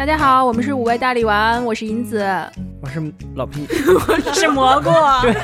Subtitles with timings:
[0.00, 2.26] 大家好，我们是五味大力丸，我是银子，
[2.80, 3.02] 我是
[3.34, 3.68] 老 P，
[4.08, 4.88] 我是蘑菇。
[5.20, 5.34] 对，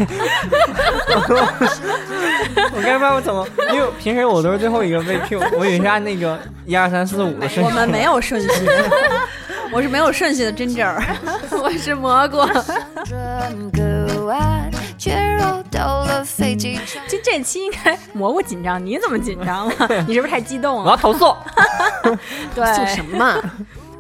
[2.73, 3.47] 我刚才我怎么？
[3.71, 7.65] 因为平时我都是最后一个被 Q，我以为是按那个一二三四五的顺序。
[7.65, 8.49] 我们没有顺序，
[9.71, 11.05] 我是没有顺序的 Ginger，
[11.63, 12.39] 我是蘑菇。
[17.07, 19.75] 就这期应该蘑菇紧张，你怎么紧张了？
[20.09, 20.85] 你是不是太激动了？
[20.85, 21.37] 我要投诉。
[22.55, 23.39] 对，诉什么？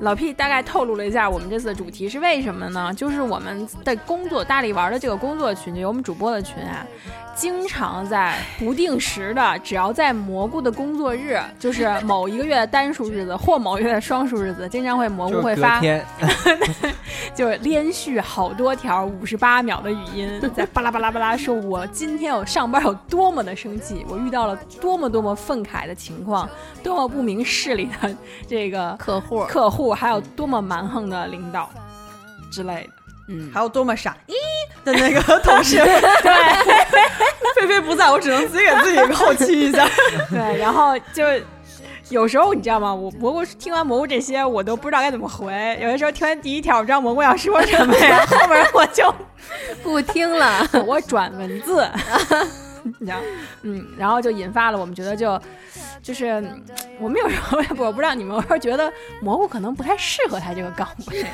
[0.00, 2.92] 老 P 大概透露了一下我们这次的主题是为什么呢？
[2.94, 6.86] 就是我们的工作大力玩的这个工作群，就有我们主播的群啊。
[7.34, 15.78] 经常在不定时的，只要在蘑菇的工作日，就是某一个月的单数日子或某月的双数日子，经常会蘑菇会发
[17.34, 26.48] 就是连续好多条五十八秒的语音，在巴拉巴拉巴拉说，我今天我上班有多么的生气，我遇到了多么多么愤慨的情况，
[26.82, 28.16] 多么不明事理的
[28.48, 31.70] 这个客户客户，还有多么蛮横的领导
[32.50, 32.90] 之类的。
[33.28, 34.34] 嗯，还有多么傻咦
[34.84, 36.32] 的那个同事，对，
[37.60, 39.84] 菲菲不在我只能自己给自己后期一下，
[40.30, 41.24] 对，然后就
[42.08, 42.94] 有时候你知道吗？
[42.94, 45.52] 我蘑菇听完蘑菇这些，我都不知道该怎么回。
[45.82, 49.12] 有的时候听完第一条，我知道蘑菇要说什么呀， 后面我就
[49.82, 51.84] 不听了，我转文字，
[52.98, 53.18] 你知道，
[53.62, 55.40] 嗯，然后就引发了我们觉得就。
[56.02, 56.26] 就是
[57.00, 61.24] 我们有时候 我不知道你们，我是觉得蘑菇可能不太适合他这个岗位，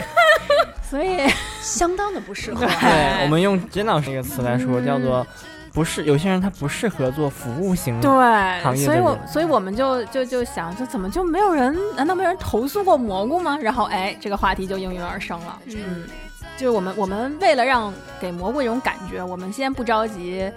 [0.82, 1.18] 所以
[1.60, 2.64] 相当的不适合。
[2.66, 5.26] 对，我们用金老师这个词来说，叫做
[5.74, 8.10] 不是有些人他不适合做服务型对
[8.62, 8.84] 行业。
[8.86, 11.76] 所以我所以我们就就就想，就怎么就没有人？
[11.94, 13.58] 难道没有人投诉过蘑菇吗？
[13.60, 15.58] 然后哎，这个话题就应运而生了。
[15.66, 16.04] 嗯，
[16.56, 20.50] 就是我们我们为了让给蘑菇一种感觉，我们先不着急。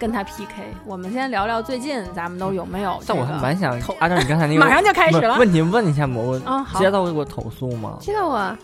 [0.00, 2.98] 跟他 PK，我们先聊聊最近咱们都有没有。
[3.06, 5.36] 但我还蛮想按照你刚才那个，马上就开始了。
[5.38, 7.98] 问题问一下蘑菇，啊，接到过投诉吗？
[8.00, 8.56] 接到过，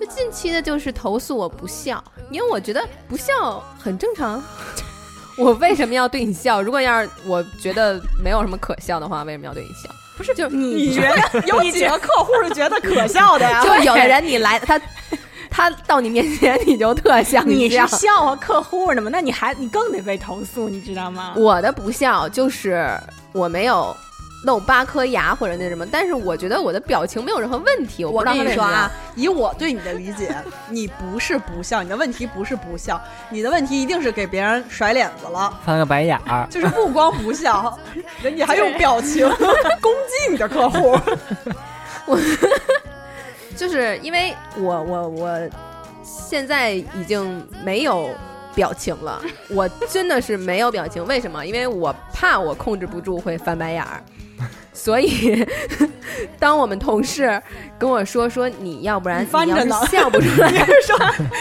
[0.00, 4.42] 就近期的就是投诉我不笑，因为我觉得不笑很正常。
[5.36, 6.62] 我为什么要对你笑？
[6.62, 9.94] 如果要是我觉得没有什么可笑的话，为什么要对你笑？
[10.16, 13.60] 不是，就你觉得有几个客户是觉得可笑的呀？
[13.64, 14.80] 就有的人你来他。
[15.50, 19.10] 他到你面前，你就特像你是笑话客户的吗？
[19.12, 21.34] 那你还你更得被投诉，你知道吗？
[21.36, 22.96] 我的不笑就是
[23.32, 23.94] 我没有
[24.44, 28.04] 露八颗牙或者那什么，但是我觉得我的表情没有任何问题。
[28.04, 30.34] 我跟你说啊，以我对你的理解，
[30.70, 37.76] 你不是不笑，你的问题不是不笑，你的问题一定是给别人甩脸子了，翻个白眼儿，就是不光不笑，
[38.22, 39.28] 人家还用表情
[39.82, 40.98] 攻击你的客户。
[42.06, 42.18] 我。
[43.56, 45.38] 就是因为我我我
[46.02, 48.10] 现在已经没有
[48.54, 51.04] 表情了， 我真的是没有表情。
[51.06, 51.44] 为什么？
[51.44, 54.02] 因为我怕我控制不住会翻白眼儿，
[54.72, 55.46] 所以
[56.38, 57.40] 当我们同事
[57.78, 60.50] 跟我说说你要不然翻着呢笑不出来，
[60.86, 60.96] 说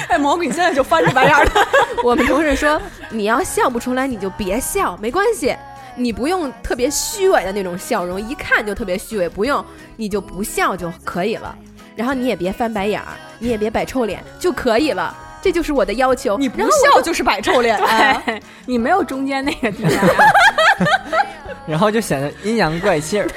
[0.09, 1.51] 哎蘑菇你现在就翻着白眼儿了。
[2.03, 5.55] 我们同事说你要笑不出来你就别笑，没关系，
[5.95, 9.63] 你不用特别虚伪的那种笑容，一看就特别虚伪，不用
[9.95, 11.55] 你就不笑就可以了。
[11.99, 13.07] 然后你也别翻白眼儿，
[13.39, 16.37] 你也别摆臭脸就可以了，这就是我的要求。
[16.37, 17.77] 你不笑就是摆臭脸，
[18.65, 19.99] 你没有中间那个地方，
[21.67, 23.27] 然后就显得阴阳怪气儿。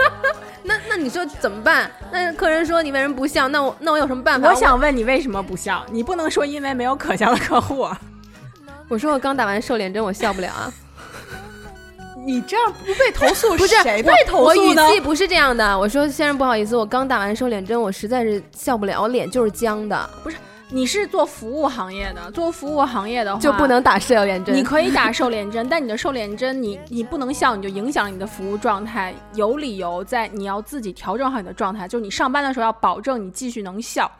[0.62, 1.90] 那那你说怎么办？
[2.12, 3.48] 那客人说你为什么不笑？
[3.48, 4.50] 那我那我有什么办法？
[4.50, 5.82] 我想问你为什么不笑？
[5.90, 7.88] 你不能说因为没有可笑的客户。
[8.88, 10.70] 我说我刚打完瘦脸针，我笑不了啊。
[12.28, 15.78] 你这样不被投诉， 不是谁被投诉我语气不是这样的。
[15.78, 20.10] 我说先生不好意思，我刚打完瘦脸针，我实在是笑不了，我脸就是僵的。
[20.22, 20.36] 不是，
[20.68, 24.54] 你是做服务行业的，做服务行业的话就不能打瘦脸针。
[24.54, 29.14] 你可以打瘦脸针， 但你的瘦脸针，你你不能笑，你就影响了你的服务状态。
[29.34, 34.10] 有理由在，你要自己调整好你的状态，就是你上班的时候要保证你继续能笑。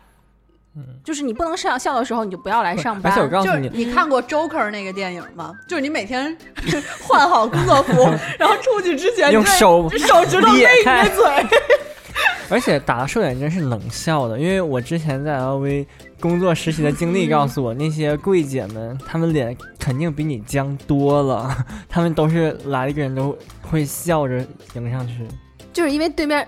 [1.05, 3.12] 就是你不能上笑的时候，你就不要来上班。
[3.12, 5.53] 而且我告诉你，你看过 Joker 那个电影吗？
[5.69, 6.37] 就是你每天
[7.00, 8.09] 换好工作服，
[8.39, 11.25] 然后出去之前用手手指头勒你的嘴。
[12.51, 15.86] 而且打瘦脸针是冷笑的，因为我之前在 LV
[16.19, 21.54] 工作实习的经历告诉我，那些柜姐们，她们脸肯定比你僵多了，
[21.89, 25.28] 她们都是来一个人都会笑着迎上去。
[25.72, 26.47] 就是因为对面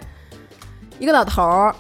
[0.99, 1.75] 一个老头儿。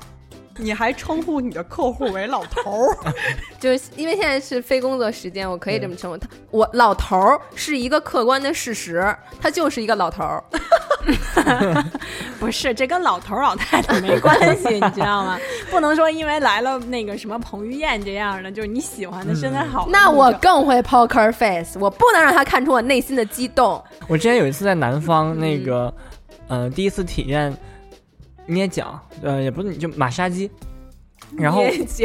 [0.60, 2.96] 你还称呼你的客户为老头儿，
[3.58, 6.28] 就是因为现在是非工作时间，我可以这么称呼他。
[6.50, 10.44] 我老头儿是一个客观的事实，他就是一个老头儿。
[12.38, 15.38] 不是，这跟老头老太太没关系，你知道吗？
[15.70, 19.88] 不能说因为来了那个什么彭于晏这样的，就是你喜欢的身材好。
[19.90, 23.82] 那我更会 poker face，我不能让他看出我内心的激动。
[24.08, 25.92] 我之前有一次在南方，那个，
[26.48, 27.56] 呃，第一次体验。
[28.50, 30.50] 捏脚，呃，也不是，就马杀鸡，
[31.36, 31.62] 然后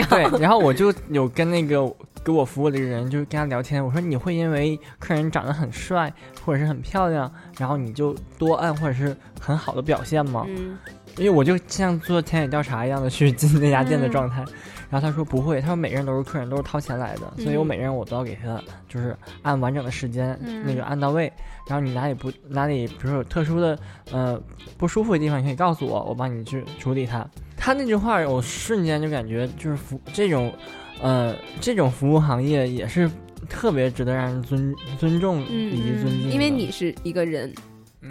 [0.09, 1.91] 对，然后我就有跟那个
[2.23, 6.13] 给我服务的人就跟他聊天，我说你会因为客人长得很帅
[6.43, 10.45] 或者是很漂亮，然后你就多按或者是很好的表现吗？
[10.47, 10.77] 嗯。
[11.17, 14.11] 因为我就像做田野调查一样的去进那家店的嗯。
[14.11, 14.43] 状态，
[14.89, 21.31] 然后他说不会，他说每个人都是客人，都是掏钱来的，所以我嗯每个人我都要给他就是按完整的时间，嗯那个按到位，
[21.67, 23.77] 然后你哪里不哪里，比如说有特殊的
[24.11, 24.39] 呃
[24.77, 27.27] 不舒服的地方，你可以告诉我，我帮你去处理它。
[27.57, 30.53] 他那句话，我瞬间就感觉就是服这种
[31.01, 33.09] 呃这种服务行业也是
[33.49, 37.53] 特别值得让人尊尊重以及尊敬因为你是一个人，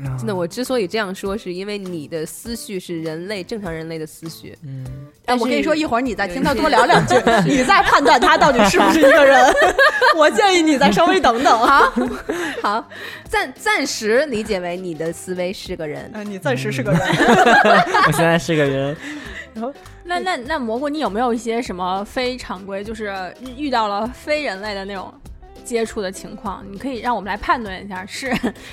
[0.03, 4.57] 嗯真的，我之所以这样说，是因为你的思绪是人类正常人类的思绪。
[4.65, 4.85] 嗯。
[4.87, 4.91] 哎，
[5.27, 7.15] 但我跟你说，一会儿你再听他 多聊两句，
[7.47, 9.41] 你再判断他到底是不是一个人。
[10.17, 11.59] 我建议你再稍微等等。
[11.59, 11.93] 好，
[12.63, 12.89] 好，
[13.29, 16.11] 暂暂时理解为你的思维是个人。
[16.15, 17.01] 嗯，你暂时是个人。
[18.07, 18.97] 我现在是个人，
[19.55, 19.73] 然后
[20.05, 25.13] 那那那蘑菇，你有没有一些什么非常规，就是遇遇到了非人类的那种
[25.65, 26.63] 接触的情况？
[26.71, 28.33] 你可以让我们来判断一下， 是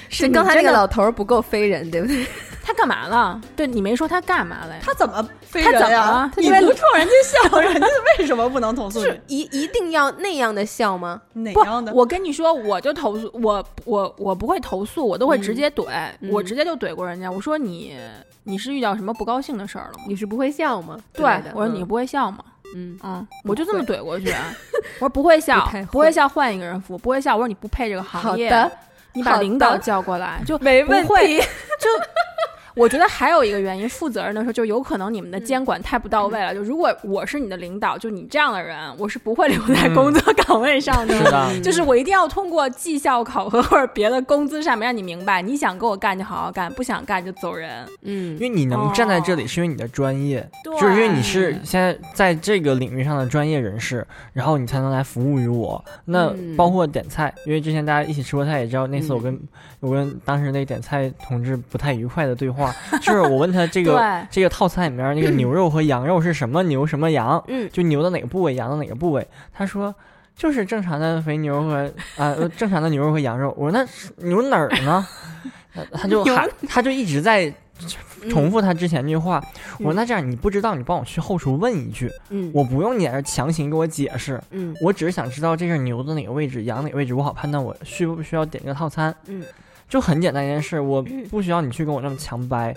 [0.10, 2.26] 是刚才那个老头儿不够飞人，对不对？
[2.64, 3.42] 他干嘛了？
[3.56, 4.82] 对你没说他干嘛了呀？
[4.84, 6.60] 他怎么飞人呀怎么了？
[6.60, 7.12] 你不冲人家
[7.50, 7.88] 笑， 人家
[8.20, 11.20] 为什么不能投诉是一一定要那样的笑吗？
[11.34, 15.86] 哪不样的？，我跟你说，我就投诉，我我我不会投诉，我都会直接怼，
[16.20, 17.32] 嗯我直接就怼过人家。
[17.32, 17.98] 我说你
[18.44, 20.04] 你是遇到什么不高兴的事儿了吗？
[20.08, 20.98] 你是不会笑吗？
[21.14, 22.38] 之对，我说你不会笑吗？
[22.46, 24.34] 嗯，嗯，我就这么怼过去。
[25.00, 26.98] 我说不会笑不会，笑，换一个人服。
[26.98, 28.50] 不会笑，我说你不配这个行业。
[28.50, 28.72] 好的，
[29.14, 31.10] 你把领导叫过来，就没问题。
[31.80, 31.90] 就
[32.76, 36.54] 我觉得还有一个原因，负责任的时候，就有可能你们的监管太不到位了。
[36.54, 41.18] 就如果我是你的领导，就你这样的人，我是不会留在工作岗位上的。
[41.18, 47.86] 是的， 就是我一定要通过绩效考核或者别的工资上面让你明白，你想跟我干就好好干，不想干就走人。
[48.04, 55.84] 嗯因为你能站在这里，是因为你的专业，对就是因为你是现在在这个领域上的专业人士，然后你才能来服务于我。
[56.06, 59.40] 那嗯包括点菜，因为之前大家一起吃过菜，也知道那次我跟、
[59.82, 67.70] 我跟当时那点菜同志不太愉快的对话， 就是我问他这个这个套餐里面那个牛肉和羊肉是什么牛什么羊，嗯。
[67.74, 69.28] 就牛的哪个部位，羊的哪个部位？
[69.52, 69.94] 他说
[70.36, 71.86] 就是正常的肥牛和
[72.16, 73.54] 啊、呃正常的牛肉和羊肉。
[73.58, 73.78] 我说
[74.18, 75.06] 那牛哪儿呢？
[75.74, 77.52] 他 他就 喊，他就一直在
[78.30, 79.44] 重复他之前那句话。
[79.80, 82.52] 我说嗯那这样你不知道，你帮我去后厨问一句，嗯。
[82.54, 84.76] 我不用你在这强行给我解释，嗯。
[84.80, 89.14] 我只是想知道这是牛的哪个位置，羊哪个位置，我好判断我需不需要点这个套餐。
[89.28, 89.44] 嗯，
[89.92, 92.74] 就很简单一件事，我不需要你去跟我那么强掰。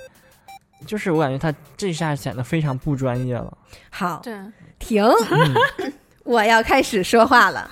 [0.85, 3.57] 就是我感觉他这下显得非常不专业了。
[3.89, 4.37] 好，对，
[4.81, 5.01] 停，
[5.31, 5.93] 嗯
[6.25, 7.71] 我要开始说话了。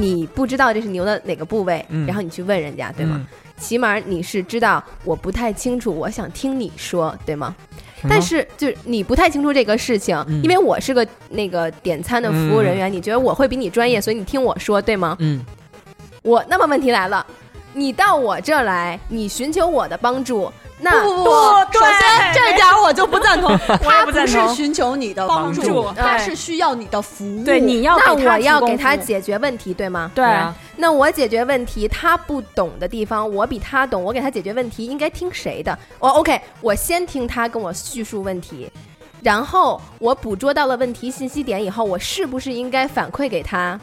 [0.00, 3.16] 你不知道这是牛的哪个部位，嗯然后你去问人家，对吗？
[3.18, 3.26] 嗯？
[3.56, 7.56] 起码你是知道我不太清楚，我想听你说，对吗？
[8.08, 15.16] 但是就是你不太清楚这个事情，嗯因为我是个那个点餐的服务人员，你觉得我会比你专业，所以你听我说，对吗？
[15.20, 15.44] 嗯，
[16.22, 17.24] 我那么问题来了，
[17.72, 20.50] 你到我这儿来，你寻求我的帮助，
[20.84, 27.42] 那不不不，首先这点儿我就 不赞同，他不是寻求你的帮助，他是需要你的服务。
[27.42, 30.10] 对，你要那给他我要给他解决问题，对吗？
[30.14, 35.76] 对啊，那我解决问题，他不懂的地方，我比他懂，我给他解决问题，应该听谁的？
[35.98, 38.70] 我 OK，我先听他跟我叙述问题，
[39.22, 43.80] 然后我捕捉到了问题信息点以后，我是不是应该反馈给他？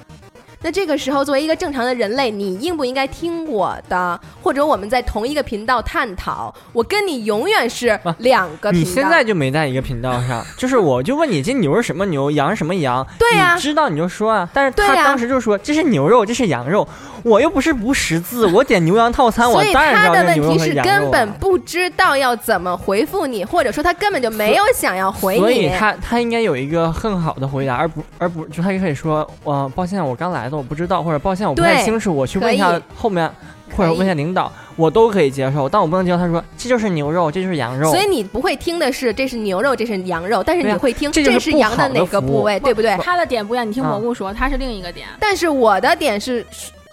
[0.61, 4.19] 那这个时候，作为一个正常的人类，你应不应该听我的？
[4.41, 6.53] 或者我们在同一个频道探讨？
[6.71, 8.85] 我跟你永远是两个频道。
[8.85, 14.47] 你现在就没在一个频道上，就是我就问你这牛是什么牛，羊是什么羊，对呀你知道你就说啊。
[14.53, 16.87] 但是他当时就说这是牛肉，这是羊肉，
[17.23, 25.69] 我又不是不识字，我点牛羊套餐，我所以当然知道他的问这牛肉和题是根本不知道要怎么回复你，或者说他根本就没有想要回你所以。
[25.69, 33.27] 他他应该有一个更好的回答，而不而不就他就可以说，呃，抱歉，我刚来的，我不知道，或者抱歉，我不太清楚，我去问一下后面，
[33.75, 42.95] 或者问一下领导，我都可以接受，但我不能接受他说这就是牛肉，这就是羊肉，所以你不会听的是这是牛肉，这是羊肉，但是你会听这就是羊的哪个部位，对不对？
[42.97, 45.07] 他的点不一样，你听啊蘑菇说，他是另一个点。
[45.19, 46.45] 但是我的点是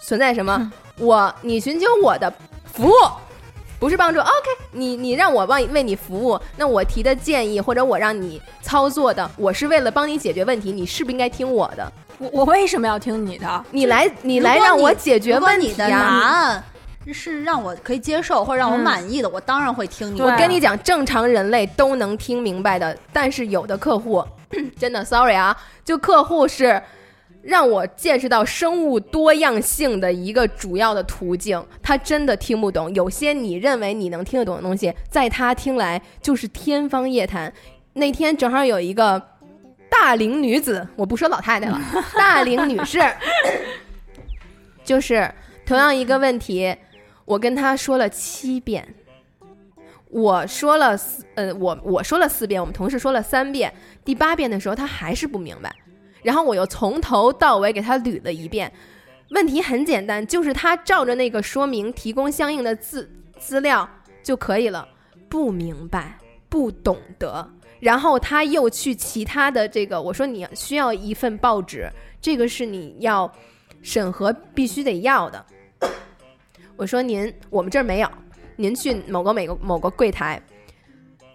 [0.02, 0.72] 存在什么？
[0.98, 2.32] 我你寻求我的
[2.72, 2.92] 服务，
[3.78, 4.18] 不是帮助。
[4.18, 4.30] OK，
[4.72, 11.92] 你你让我帮为你服务，那我提的建议或者我让你操作的，我是为了帮你解决问题，你是不是应该听我的？
[12.18, 13.64] 我我为什么要听你的？
[13.70, 15.98] 你来你来让我解决问题你的答。
[15.98, 16.64] 案
[17.10, 20.24] 是让我可以接受或者让我嗯满意的，我当然会听你的。
[20.26, 24.22] 我跟你讲，正常人类都能听明白的，但是有的客户
[24.78, 26.82] 真的 sorry 啊，就客户是
[27.40, 31.64] 让我见识到生物多样性的一个主要的途径。
[31.82, 37.50] 他真的听不懂，有些你认为你能听得懂的东西，在他听来就是天方夜谭。
[37.94, 39.20] 那天正好有一个
[40.00, 41.80] 大龄女子，我不说老太太了，
[42.16, 43.00] 大龄女士，
[44.84, 45.28] 就是
[45.66, 46.74] 同样一个问题，
[47.24, 48.94] 我跟她说了七遍。
[50.10, 53.74] 我说了四，呃，我我说了四遍，我们同事说了三遍，
[54.04, 55.74] 第八遍的时候她还是不明白，
[56.22, 58.72] 然后我又从头到尾给她捋了一遍。
[59.30, 63.86] 问题很简单，就是她照着那个说明提供相应的资资料
[64.22, 64.88] 就可以了，
[65.28, 66.16] 不明白，
[66.48, 67.50] 不懂得，
[67.80, 71.88] 然后他又去其他的这个，我说你需要一份报纸，
[72.20, 73.30] 这个是你要
[73.82, 75.44] 审核必须得要的。
[76.76, 78.08] 我说您，我们这儿没有。
[78.56, 80.42] 您去某个每个某个柜台，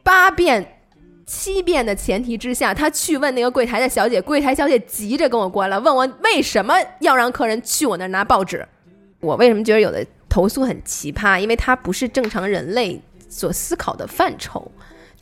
[0.03, 0.79] 八遍、
[1.25, 8.67] 七遍的前提之下，他去问那个柜台的小姐，柜台小姐急着跟我过来，问我为什么要让客人去我那儿拿报纸。
[9.21, 11.39] 我为什么觉得有的投诉很奇葩？
[11.39, 14.69] 因为它不是正常人类所思考的范畴。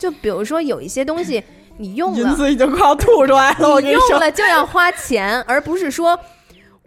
[0.02, 1.40] 就比如说有一些东西
[1.78, 3.68] 你用了，银子已经快要吐出来了。
[3.68, 6.18] 我跟你用说，了就要花钱，而不是说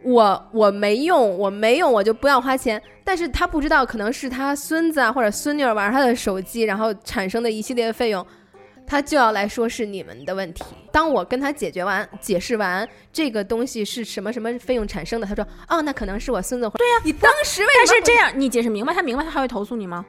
[0.03, 2.81] 我我没用，我没用我就不要花钱。
[3.05, 8.25] 但是他不知道，可能是他孙子啊或者孙女儿玩他的手机，然后产生的一系列的费用，
[8.85, 10.65] 他就要来说是你们的问题。
[10.91, 20.05] 当我跟他解决完、解释完这个东西是什么什么费用产生的，他说：“哦，那可能是我孙子。”对呀，你当时为但什么是这样，你解释明白，他明白，他还会投诉你吗？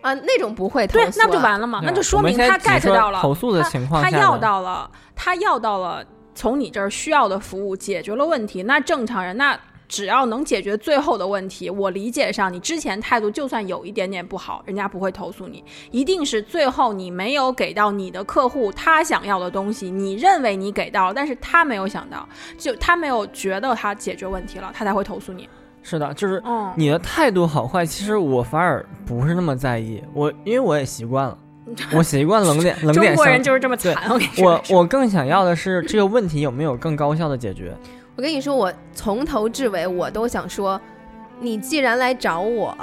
[0.00, 0.14] 啊？
[0.14, 1.80] 那种不会投对，诉那不就啊完了吗？
[1.82, 6.04] 那就说明他 get 到了投诉的他情况下他要到了，他要到了
[6.34, 8.62] 从你这儿需要的服务，解决了问题。
[8.62, 9.58] 那正常人那。
[9.90, 22.24] 只要能解决最后的问题，我理解上你之前态度就算有一点点不好，人家不会投诉你，一定是最后你没有给到你的客户他想要的东西，你认为你给到了，但是他没有想到，
[22.56, 25.48] 就他没有觉得他解决问题了，他才会投诉你。
[25.82, 30.02] 是的，就是嗯，你的态度好坏，其实我反而不是那么在意。
[30.12, 31.38] 我因为我也习惯了，
[31.92, 33.16] 我习惯冷脸冷中点相。
[33.16, 37.74] 国人就是这么对惨，我跟你说我我更想要的是这个问题有没有更高效的解决。
[38.16, 40.78] 我跟你说，我从头至尾我都想说，
[41.40, 42.76] 你既然来找我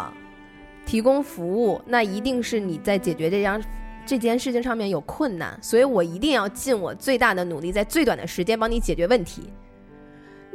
[0.86, 3.62] 提供服务，那一定是你在解决这样
[4.06, 9.50] 这件事情上面有困难，所以我一定要尽我最大的努力，在最短的时间帮你解决问题。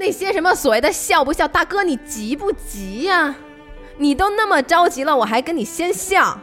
[0.03, 3.33] 那些什么所谓的笑不笑，大哥你急不急呀、
[3.99, 6.41] 你都那么着急了，我还跟你先笑。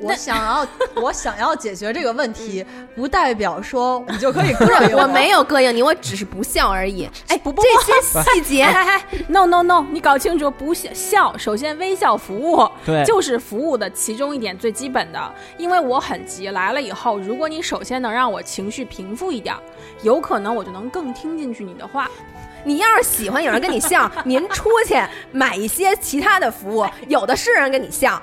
[0.00, 0.66] 我想要，
[0.96, 2.64] 我想要解决这个问题，
[2.94, 7.08] 不代表说你就可以膈应 我没有膈应你，我只是不笑而已。
[7.28, 15.34] 哎不不这些 细节哎哎哎，no no no，你搞清楚，不笑笑，首先微笑服务对就是服务的其中一点最基本的。
[15.58, 19.54] 因为我很急，来了以后，如果你首先能让我情绪平复一点，
[20.02, 22.08] 有可能我就能更听进去你的话。
[22.62, 24.94] 你要是喜欢有人跟你笑，您出去
[25.32, 28.20] 买一些其他的服务，有的是人跟你笑。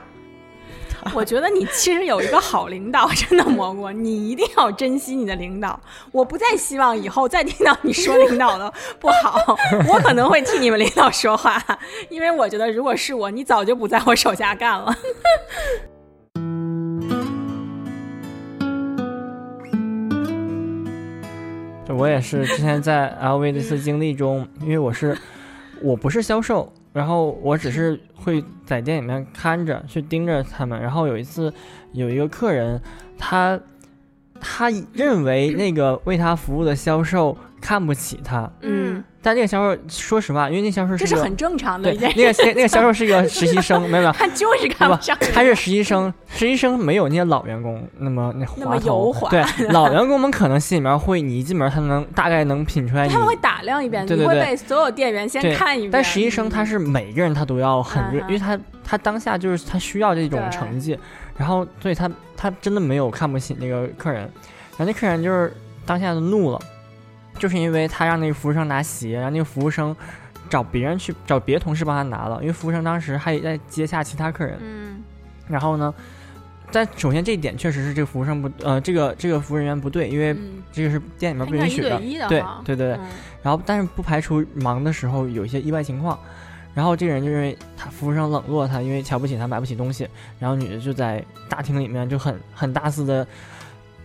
[1.13, 5.80] 我觉得你其实有一个好领导，真的蘑菇，你一定要珍惜你的领导。
[6.12, 9.39] 我不再希望以后再听到你说领导的不好，
[9.88, 11.62] 我可能会替你们领导说话，
[12.10, 14.96] 因为我觉得如果是我，你早就不在我手下干了。
[21.89, 25.18] 我也是之前在 LV 这次经历中，因为我是
[25.82, 30.82] 我不是销售，然后我只是会在店里面看着去盯着他们。
[30.82, 31.54] 然后有一次
[31.92, 32.82] 有一个客人，
[33.20, 33.60] 他
[34.42, 42.33] 他认为那个为他服务的销售看不起他，嗯，但那个销售说实话，因为那销售个这是很正常的对一件那。
[42.33, 44.11] 个那个销售是一个实习生， 没有没有。
[44.11, 45.17] 他就是看不上。
[45.33, 48.85] 他是实习生，实习生没有那些老员工那么那滑头。
[48.85, 49.29] 油滑。
[49.29, 54.25] 对，老员工们可能心里面会，你一进门他能大概能品出来他们会打量一遍，你会对。
[54.25, 55.91] 对对被所有店员先看一遍。
[55.91, 60.97] 但实习生他是每个人他都要很热，因为他他当下就是他需要这种成绩，
[61.35, 65.51] 然后所以他他真的没有看不起那个客人，然后那客人就是
[65.85, 66.59] 当下就怒了，
[67.38, 69.96] 就是因为他让那个服务生拿鞋，然后那个服务生
[70.50, 75.03] 找别人去找别的同事帮他拿了，因为服务生当时还在接下其他客人，嗯，
[75.48, 75.94] 然后呢，
[76.72, 82.98] 但首先这一点确实是这个服务生不呃这个这个服务人员不对，因为嗯这个是店里面不允许的一对，对哈对对对。
[82.98, 83.08] 嗯
[83.44, 86.20] 然后，但是不排除忙的时候有一些意外情况。
[86.74, 90.06] 然后这个人就认为他服务生冷落他，因为瞧不起他，买不起东西。
[90.38, 93.25] 然后女的就在大厅里面就很很大肆的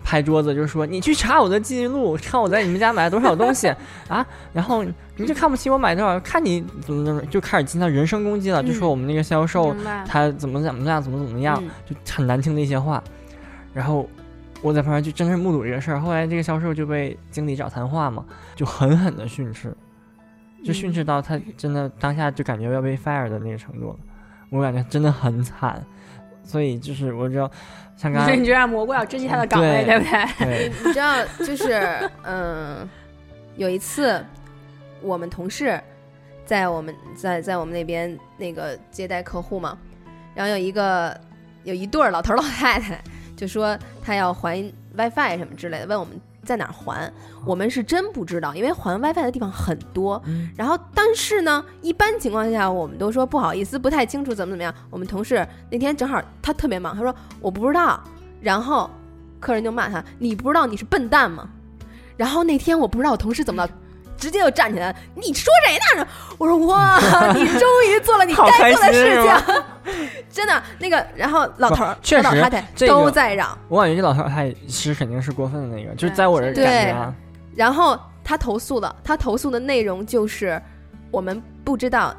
[0.02, 3.68] 拍桌子，就是说：“你去查我的记录，看我在你们家买了多少东西
[4.08, 4.26] 啊！
[4.52, 4.84] 然后
[5.16, 9.74] 你就看不起我买多少，看你怎么怎么，就开始进行人身攻击了，就说我们那个销售
[10.06, 13.02] 他怎么怎么样，怎么怎么样，嗯就很难听的一些话。
[13.72, 14.08] 然后
[14.60, 16.00] 我在旁边就真是目睹这个事儿。
[16.00, 19.74] 后来这个销售就被经理找谈话嘛，就狠狠的训斥，
[20.64, 23.96] 就训斥到他真的当下就感觉要被 fire 的那个程度了。
[24.50, 25.82] 我感觉真的很惨，
[26.44, 27.50] 所以就是我知道，
[27.96, 30.46] 像刚才所以你就让蘑菇要珍惜他的岗位，对对不对？
[30.46, 32.88] 对 你知道，就是嗯，
[33.56, 34.24] 有一次
[35.00, 35.80] 我们同事
[36.44, 39.78] 在我们在在我们那边那个接待客户嘛，
[40.34, 41.18] 然后有一个
[41.64, 43.00] 有一对儿老头儿老太太
[43.36, 44.62] 就说他要还
[44.96, 47.12] WiFi 什么之类的，问我们在哪儿还，
[47.44, 50.20] 我们是真不知道，因为还 WiFi 的地方很多。
[50.26, 54.74] 嗯然后但是呢，一般情况下我们都说不好意思，不太清楚怎么怎么样。
[54.90, 58.02] 我们同事那天正好他特别忙，他说我不知道，
[58.40, 58.90] 然后
[59.40, 61.48] 客人就骂他：“你不知道你是笨蛋吗？”
[62.16, 63.70] 然后那天我不知道我同事怎么了，
[64.22, 66.06] 直接就站起来了：“你说谁呢？”
[66.38, 66.96] 我说：“哇，
[67.34, 69.56] 你终于做了你该做的事情。”
[70.30, 77.12] 真的，那个，然后老头儿、不确实老太太都在嚷，我感觉这老头儿他也是肯定是过分的那个，就是在我这儿对感觉啊，
[77.56, 80.62] 然后他投诉了，他投诉的内容就是
[81.10, 82.14] 我们不知道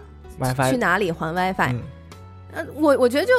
[0.69, 1.73] 去哪里还 WiFi。
[2.75, 3.33] 我我觉得就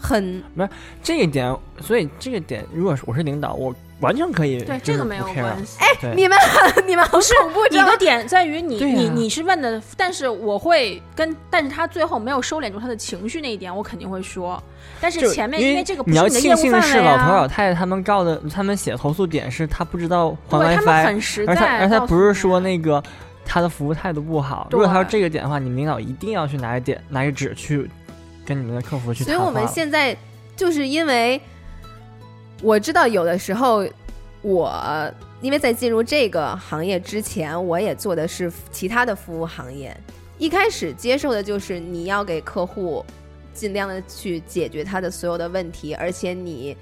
[0.00, 0.66] 很没
[1.02, 5.76] 这一点，所以这个点，如果是我是领导，我完全可以，对，这个没有关系。
[5.78, 6.38] 哎你们
[6.86, 14.62] 你们好恐怖，知道吗你的点在于你、你你是问的，但是我会跟，但是他最后没有收敛住他的情绪那一点，我肯定会说。
[15.00, 23.02] 但是前面因为这个不你要是你的业庆幸务范围是老头老啊，太太他们告的，他们写投诉点是他不知道还对他们 WiFi，很实在，而他而他不是说那个
[23.44, 24.68] 他的服务态度不好。
[24.70, 27.88] 如果他说这个点的话，你们领导一定要去拿个点拿个纸去
[28.46, 30.16] 跟你们的客服去所以我们现在
[30.56, 31.40] 就是因为
[32.62, 33.86] 我知道有的时候
[34.42, 39.96] 我因为在进入这个行业之前，我也做的是其他的服务行业，
[40.38, 43.04] 一开始接受的就是你要给客户
[43.52, 46.76] 尽量的去解决他的所有的问题，而且你。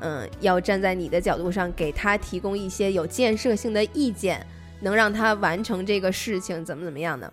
[0.00, 4.44] 嗯，要站在你的角度上，给他提供一些有建设性的意见，
[4.80, 7.32] 能让他完成这个事情，怎么怎么样的。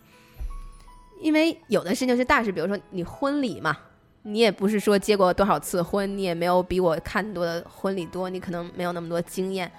[1.20, 3.76] 因为有的事情是大事，比如说你婚礼嘛，
[4.24, 9.72] 你也不是说结过多少次婚，你也没有比我看多的婚礼多，你可能没有那么多经验。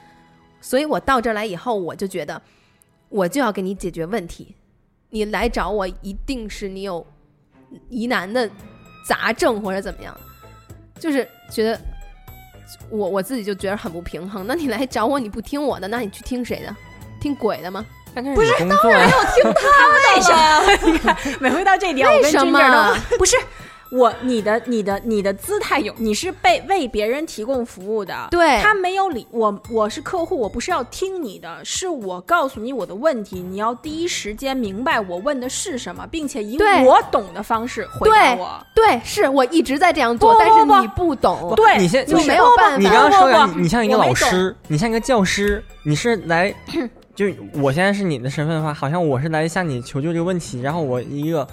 [0.60, 2.40] 所以我到这儿来以后，我就觉得
[3.08, 4.54] 我就要给你解决问题。
[5.10, 7.06] 你来找我，一定是你有
[7.88, 8.50] 疑难的
[9.06, 10.16] 杂症或者怎么样，
[10.98, 11.80] 就是觉得
[12.90, 14.46] 我我自己就觉得很不平衡。
[14.46, 16.74] 那你来找我，你不听我的，那你去听谁的？
[17.20, 17.84] 听鬼的吗？
[18.14, 19.08] 但这是你工作呀，
[20.14, 20.92] 为什么？
[20.92, 23.36] 你看，每回到这点，我跟为什 Ginger 么都不是
[23.92, 38.66] 我，你的你的你的姿态有，你是被为别人提供服务的，对他没有理我，我是客户，我不是要听你的，是我告诉你我的问题，你要第一时间明白我问的是什么，并且以我懂的方式回答我。
[38.74, 41.52] 对，是我一直在这样做，不不不但是你不懂。
[41.54, 46.52] 对，你现就是没有办法你刚刚说的，不不不你你像一个老师，你像一个教师，你是来，
[47.14, 51.46] 就是我现在是你的身份的话，好像我是来向你求救这个问题，然后我一个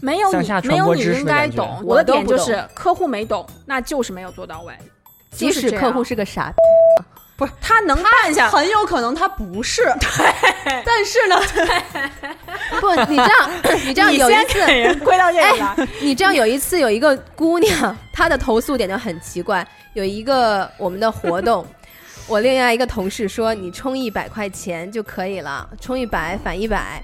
[0.00, 4.74] 没有你没有你应该懂，我的点就是客户没懂，那就是没有做到位。
[5.30, 6.56] 即使客户是个傻逼，
[7.36, 11.36] 不是他能办下，很有可能他不是，对，但是呢，
[12.80, 13.50] 不，你这样，
[13.84, 15.88] 你这样你有一次，归到这里来。
[16.00, 19.66] 你这样有一次有一个姑娘，她的投诉点就很奇怪。
[19.94, 21.66] 有一个我们的活动，
[22.28, 27.02] 我另外一个同事说你充一百块钱就可以了，充一百返一百。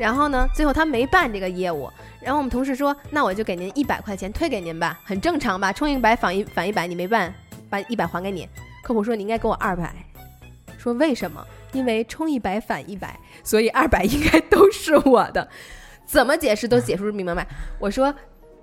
[0.00, 1.90] 然后呢，最后他没办这个业务。
[2.22, 5.70] 然后我们同事说，那我就给您一百块钱退给您吧，很正常吧？
[5.70, 7.32] 充一百返一返一百，你没办，
[7.68, 8.48] 把一百还给你。
[8.82, 9.94] 客户说你应该给我二百，
[10.78, 11.46] 说为什么？
[11.72, 15.46] 因为充一百返一百，所以二百 应该都是我的。
[16.06, 17.46] 怎么解释都解释不明白。
[17.78, 18.14] 我说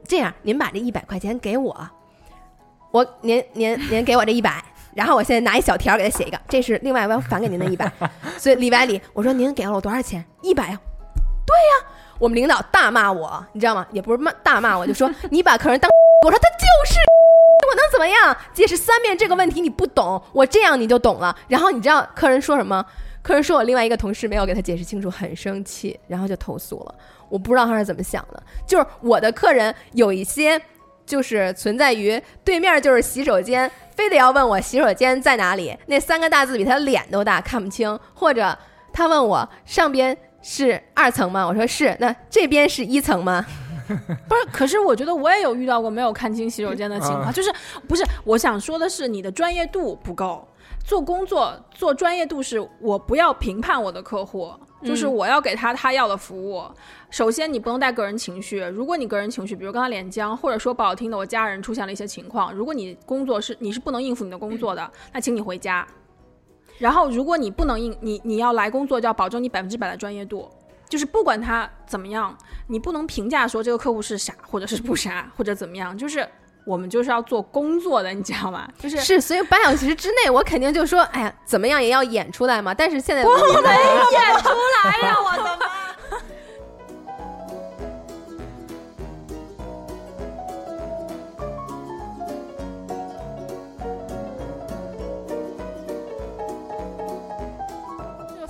[0.08, 1.90] 这样，您把这一百块钱给我，
[2.90, 4.64] 我您您您给我这一百，
[4.96, 7.92] 然后我现在拿一小条给他写一个，这是另外我要返给您的一百。
[8.40, 10.26] 所以里外里，我说您给了我多少钱？
[10.42, 10.80] 一百呀。
[11.48, 11.88] 对呀，
[12.20, 13.88] 我们领导大骂我，你知道吗？
[13.92, 15.90] 也不是骂大骂我，就说 你把客人当，
[16.26, 17.00] 我说他就是。
[17.68, 18.38] 我能怎么样？
[18.54, 21.36] 解释三遍这个问题你不懂，我这样你就懂了。
[21.50, 22.86] 然后你知道客人说什么？
[23.22, 26.96] 客人说我另外一个同事没有给他解释清楚，很生气，然后就投诉了。
[27.28, 30.62] 我不知道他是怎么想的，就是我的客人有一些
[31.06, 38.00] 就是存在于对面就是洗手间，非得要问我洗手间在哪里，那三个大字比他脸都大，看不清。
[38.14, 38.58] 或者
[38.94, 40.18] 他问我上边
[40.50, 41.46] 是二层吗？
[41.46, 43.46] 我说是，那这边是一层吗？
[43.86, 47.54] 不是，可是我觉得我也有遇到过没有看清洗手间的情况，啊就是
[47.86, 50.48] 不是我想说的是你的专业度不够。
[50.86, 54.54] 做工作做专业度是我不要评判我的客户，
[54.86, 56.64] 就是嗯我要给他他要的服务。
[57.10, 65.86] 首先你不能带个人情绪，如果你个人情绪，比如刚才脸僵，或者说不好听的我家人出现了一些情况，如果你工作是你是不能应付你的工作的，那请你回家。
[66.78, 70.50] 然后如果你不能应你你要来工作，就要保证你百分之百的专业度。
[70.90, 72.34] 就是不管他怎么样，
[72.68, 76.26] 你不能评价说这个客户是傻或者是不傻 或者怎么样，就是
[76.64, 78.66] 我们就是要做工作的，你知道吗？
[78.80, 82.74] 就是是，所以半小时之内，我肯定就说，哎呀，怎么样也要演出来嘛。
[82.74, 84.50] 但是现在我没演出
[84.86, 85.57] 来呀，我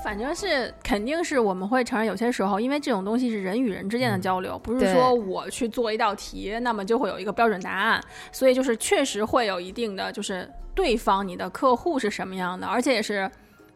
[0.07, 13.29] 反正是肯定是我们会承认，有些时候，因为这种东西是人与人之间的交流，不是说我去做一道题，那么就会有一个标准答案，所以就是确实会有一定的，就是对方你的客户是什么样的，而且也是。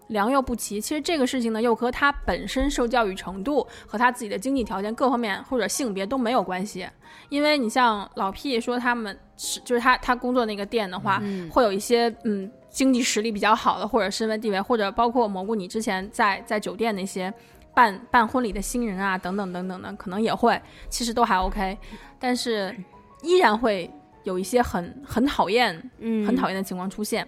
[0.07, 6.85] 良莠不齐，其实这个事情呢，又和他本身受教育程度和他自己的经济条件各方面或者性别都没有关系。
[7.29, 17.31] 因为你像老 P 说他们是，就是他他工作那个店的话，嗯会有一些嗯经济实力比较好的，或者身份地位，或者包括蘑菇你之前在在酒店那些
[17.73, 21.77] 办办婚礼的新人啊，等等等等的，可能也会，其实都还 OK，
[22.17, 22.73] 但是
[23.21, 23.91] 依然会
[24.23, 27.27] 有一些很很讨厌嗯很讨厌的情况出现。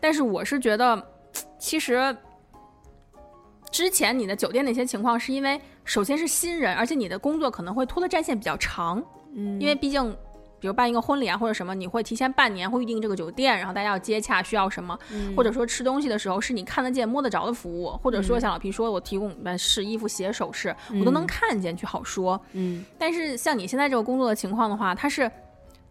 [0.00, 1.00] 但是我是觉得，
[1.60, 2.16] 其实
[3.70, 9.00] 之前你的酒店那些情况，是因为首先是新人，而且你的工作可能会拖的战线比较长，
[9.34, 10.16] 嗯，因为毕竟。
[10.62, 22.40] 比如办一个婚礼啊，或者什么，你会提前半年会预定这个酒店，然后大家要接洽需要什么，嗯或者说吃东西的时候是你看得见、摸得着的服务，或者说嗯像老皮说，我提供呃试衣服、鞋首饰，我都能嗯看见去好说。
[22.52, 25.28] 嗯但是像你现在这个工作的情况的话，它是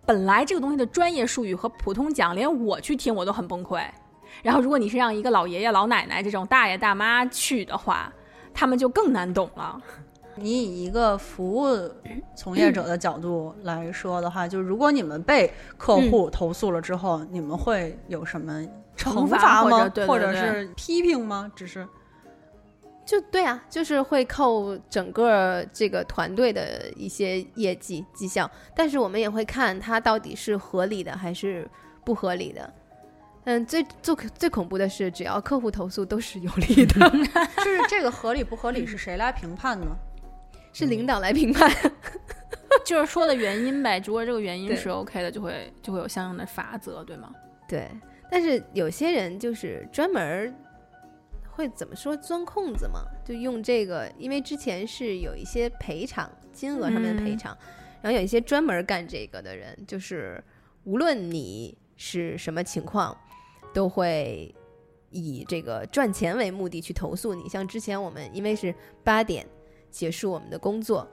[0.06, 3.84] 本来这个东西的专业术语和普通讲，连我去听我都很崩溃。
[4.42, 8.10] 然后如果你是让一个老爷爷、老奶奶这种大爷大妈去的话，
[8.54, 9.82] 他们就更难懂了。
[10.36, 11.92] 你以一个服务
[12.36, 18.66] 从业者的角度来说的话，就如果你们被客户投诉了之后，你们会有什么
[18.96, 19.70] 惩罚罚吗？
[19.70, 21.52] 或者对对或者是批评吗？
[21.56, 21.88] 只是
[23.06, 31.70] 就对啊，就是会扣整个这个团队的一些业绩绩效，但是我们也会看它到底是合理的还是
[32.06, 32.74] 不合理的。
[33.44, 37.10] 嗯，最最最恐怖的是，只要客户投诉都是有利的，
[37.58, 39.88] 就是这个合理不合理是谁来评判呢？
[40.74, 41.70] 是领导来评判。
[42.86, 47.34] 就是说的原因呗，如果这个原因对是 OK 的，就会就会有相应的法则，对吗？
[47.68, 47.90] 对，
[48.30, 50.54] 但是有些人就是专门儿
[51.50, 57.58] 会怎么说钻空子嘛，就用这个，因为之前是有一些赔偿金额上面的赔嗯偿，
[58.02, 60.42] 然后有一些专门干这个的人，就是
[60.86, 63.16] 无论你是什么情况，
[63.74, 64.54] 都会
[65.10, 67.48] 以这个赚钱为目的去投诉你。
[67.50, 69.46] 像之前我们因为是八点
[69.92, 71.08] 结束我们的工作。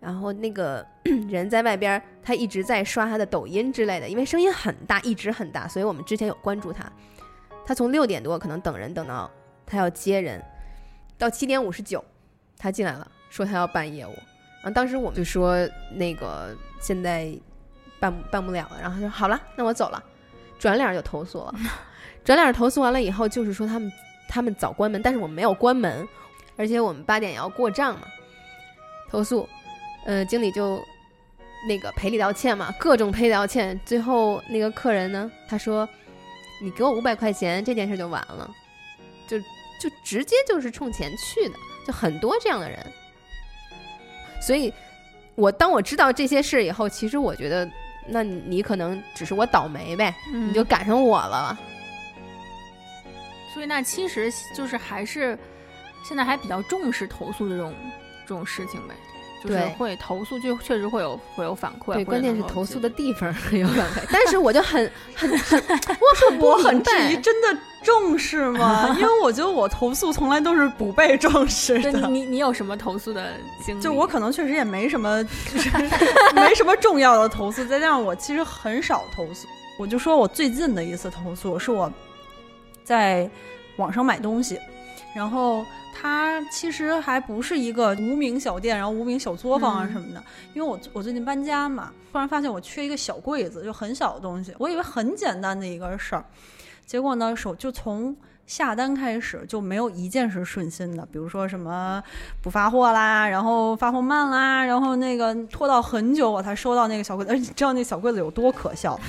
[0.00, 0.86] 然后那个
[1.30, 6.90] 人在外边儿，他一直在刷他的抖音之类的，因为声音很大，一直很大，所以我们之前有关注他。
[7.64, 9.30] 他从六点多可能等人等到
[9.64, 10.44] 他要接人，
[11.16, 12.04] 到七点五十九，
[12.58, 14.10] 他进来了，说他要办业务。
[14.62, 15.56] 然后当时我们就说
[15.94, 17.34] 那个现在
[17.98, 20.02] 办办不了了，然后他说好了，那我走了，
[20.58, 21.54] 转脸就投诉了。
[22.22, 23.90] 转脸投诉完了以后，就是说他们
[24.28, 26.06] 他们早关门，但是我们没有关门，
[26.56, 28.06] 而且我们八点也要过账嘛，
[29.10, 29.48] 投诉。
[30.06, 30.82] 呃，经理就
[31.66, 33.80] 那个赔礼道歉嘛，各种赔礼道歉。
[33.86, 35.88] 最后那个客人呢，他说
[36.60, 38.50] ：“你给我五百块钱，这件事就完了。”
[39.26, 39.38] 就
[39.80, 41.54] 就直接就是冲钱去的，
[41.86, 42.78] 就很多这样的人。
[44.42, 44.70] 所以，
[45.34, 47.66] 我当我知道这些事以后，其实我觉得，
[48.06, 51.58] 那你你可能只是我倒霉呗，嗯你就赶上我了。
[53.54, 55.38] 所以那其实就是还是
[56.06, 57.74] 现在还比较重视投诉这种
[58.26, 58.94] 这种事情呗，
[59.42, 65.58] 就是会投诉，就确实会有会有反馈，对，关键是投诉的地方很 有反馈，但是我就很很很，
[65.98, 68.94] 我很我很质疑，真的重视吗？
[68.98, 71.90] 因为我觉得我投诉从来都是不被重视 的。
[71.92, 73.32] 你你你有什么投诉的
[73.64, 73.82] 经历？
[73.82, 75.70] 就我可能确实也没什么，就是
[76.34, 79.46] 没什么重要的投诉，再加上我其实很少投诉。
[79.78, 81.92] 我就说我最近的一次投诉是我
[82.84, 83.28] 在
[83.76, 84.58] 网上买东西，
[85.14, 90.22] 然后它其实还不是一个无名小店，然后无名小作坊啊嗯什么的。
[90.52, 96.24] 因为我我最近搬家嘛，突然发现我缺一个小柜子，就很小的东西，我以为很简单的一个事儿，
[96.84, 98.14] 结果呢手就从。
[98.46, 102.02] 下单开始就没有一件是顺心的，比如说什么
[102.42, 109.00] 不发货啦，然后发货慢啦，然后那个拖到很久我才收到那个小柜子，而且你知道那小柜子有多可笑？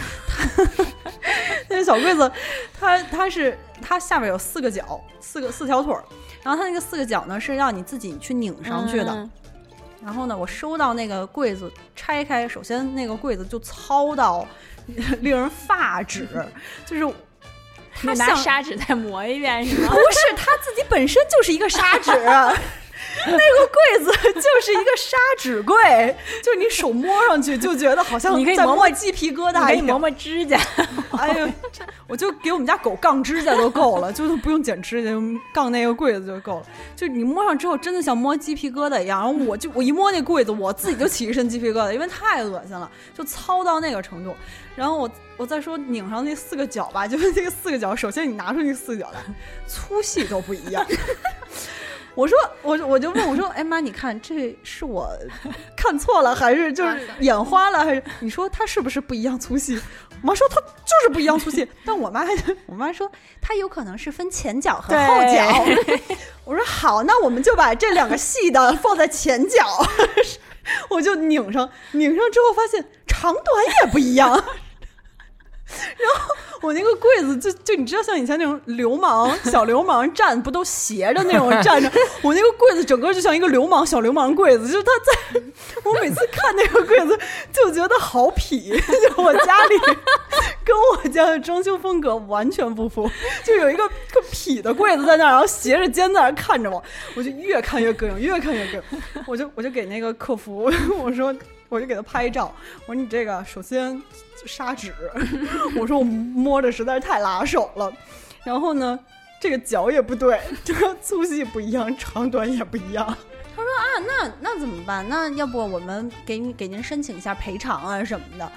[1.67, 2.31] 那个小柜子，
[2.79, 6.01] 它它是它下面有四个角，四个四条腿儿，
[6.45, 9.11] 然后它那个四个角呢是要你自己去拧上去的。
[9.11, 9.29] 嗯
[10.03, 14.47] 然后呢，我收到那个柜子拆开，首先那个柜子就糙到
[15.21, 16.27] 令人发指，
[16.85, 17.15] 就是
[17.91, 19.89] 它你拿砂纸再磨一遍是吗？
[19.89, 19.95] 不？
[19.95, 22.11] 是，他自己本身就是一个砂纸，
[23.31, 29.65] 柜子 就是一个砂纸柜，就是你手摸上去就觉得好像在你可以磨磨鸡皮疙瘩一样。
[29.65, 30.59] 可以磨磨指甲，
[31.17, 31.49] 哎呦，
[32.07, 35.21] 我就给我们家狗杠指甲都够了，就是不用剪指甲，就
[35.53, 36.65] 杠那个柜子就够了。
[36.95, 39.19] 就你摸上之后，真的像摸鸡皮疙瘩一样。
[39.19, 44.35] 然后我就我一摸那柜子，我自己就起一身鸡皮疙瘩，因为太恶心了，就糙到那个程度。
[44.75, 49.21] 然后我我再说拧上那四个角吧，就是那个四个角，首先你拿出那四个角来，
[49.67, 50.85] 粗细都不一样。
[52.15, 55.09] 我说，我我就问我说，哎妈，你看这是我
[55.75, 59.79] 看错了，还是 就是眼花了，还是你说它是不是不一样粗细？
[60.21, 62.33] 我妈说它就是不一样粗细，但我妈还
[62.65, 65.65] 我妈说它有可能是分前脚和后脚。
[66.45, 69.67] 我说好，那我们就把这两个细的放在前脚，
[70.89, 73.45] 我就拧上，拧上之后发现长短
[73.83, 74.43] 也不一样。
[76.65, 81.91] 我那个柜子就就你知道像以前那种流氓小流氓站不都斜着那种站着，
[82.23, 85.41] 我那个柜子整个就像一个流氓小流氓柜子，就是他在
[85.83, 87.17] 我每次看那个柜子
[87.53, 88.73] 就觉得好痞，
[89.15, 89.77] 就我家里
[90.63, 93.09] 跟我家的装修风格完全不符，
[93.43, 96.83] 就有一个个痞的柜子在那儿，然后斜着肩在那儿看着我，
[97.15, 101.31] 我就越看越膈应，越看越膈应，我就我就给那个客服我说。
[101.69, 102.53] 我就给他拍照，
[102.85, 104.01] 我说你这个首先
[104.45, 104.93] 砂纸，
[105.79, 107.91] 我说我摸着实在是太拉手了，
[108.43, 108.99] 然后呢，
[109.41, 113.05] 这个脚也不对，这个粗细不一样，长短也不一样。
[113.55, 115.07] 他说啊，那那怎么办？
[115.07, 118.51] 那要不我们给你给您申请一下赔偿啊什么的。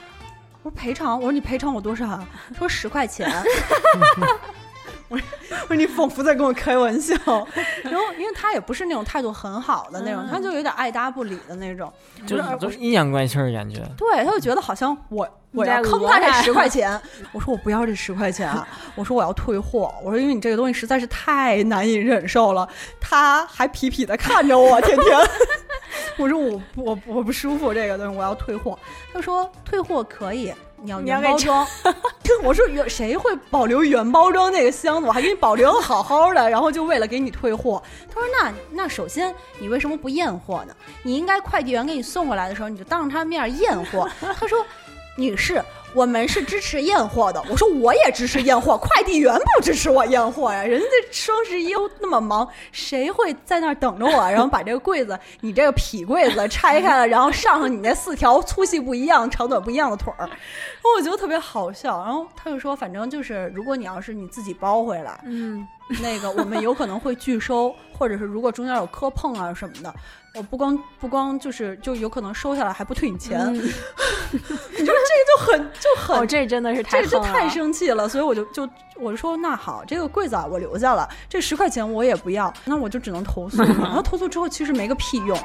[0.63, 2.07] 我说赔偿，我说你赔偿我多少？
[2.07, 3.31] 他说十块钱。
[5.09, 5.27] 我说
[5.63, 7.15] 我说你仿佛在跟我开玩笑，
[7.83, 11.93] 然后因为他也不是那种态度很好的那种，他就有点爱搭不理的那种，
[12.27, 13.81] 就是就是阴阳怪气的感觉。
[13.97, 17.01] 对，他就觉得好像我我在要坑他他这十块 钱，
[17.33, 22.69] 我说我不要这十块钱，啊我说我要退货，我说因为你这个东西实在是太难以忍受了，
[23.01, 25.19] 他还痞痞的看着我，天天，
[26.19, 28.79] 我说我我我不舒服这个东西，我要退货，
[29.13, 30.53] 他说退货可以。
[30.83, 31.67] 你要原包装，
[32.43, 35.07] 我说原谁会保留原包装那个箱子？
[35.07, 37.83] 我还给你保留的好好的，然后就为了给你退货。
[38.13, 40.75] 他说那那首先你为什么不验货呢？
[41.03, 44.09] 你应该快递员给你送过来的时候，你就当着他面验货。
[44.21, 44.65] 他说，
[45.17, 45.63] 女士，
[45.95, 47.43] 我们是支持验货的。
[47.51, 50.63] 我说我也支持验货， 快递员不支持我验货呀。
[50.63, 60.27] 人家双十一又那么忙，谁会在那儿等着我， 然后把这个柜子，你这个痞柜子拆开了，然后上上你那四条粗细不一样、长短不一样的腿儿。
[60.27, 60.29] 然
[60.83, 62.03] 后我觉得特别好笑。
[62.05, 65.67] 然后他就说，反正就是如果你要是你自己包回来，嗯，
[66.03, 69.93] 那个我们有可能会拒收，或者是如果中间有磕碰啊什么的，
[70.39, 73.69] 我不光不光就是就有可能收下来还不退你钱， 你说
[74.79, 76.17] 这个就很就很。
[76.17, 83.61] 哦，这真的是太这就太生气了，所以我就就我就说那好，这个柜子啊我留下了，这十块钱我也不要，那我就只能投诉。
[83.83, 85.37] 然后投诉之后其实没个屁用。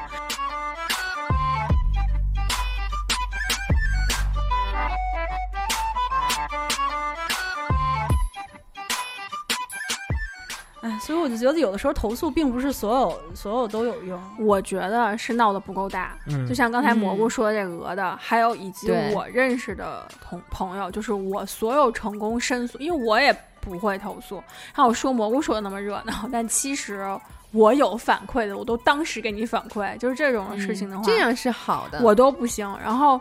[11.05, 14.17] 所以我就觉得有的时候投诉并不是所有所有都有用。
[14.39, 24.41] 我觉得是闹得不够大，嗯就像刚才蘑菇说的这鹅的，还有以及我认识的同朋友，就是我所有成功申诉，因为我也不会投诉。
[24.73, 27.05] 看我说蘑菇说的那么热闹， 但其实
[27.51, 32.01] 我有反馈的，我都当时给你反馈，就是这种事情的话，这样是好的。
[32.01, 32.65] 我都不行。
[32.81, 33.19] 然后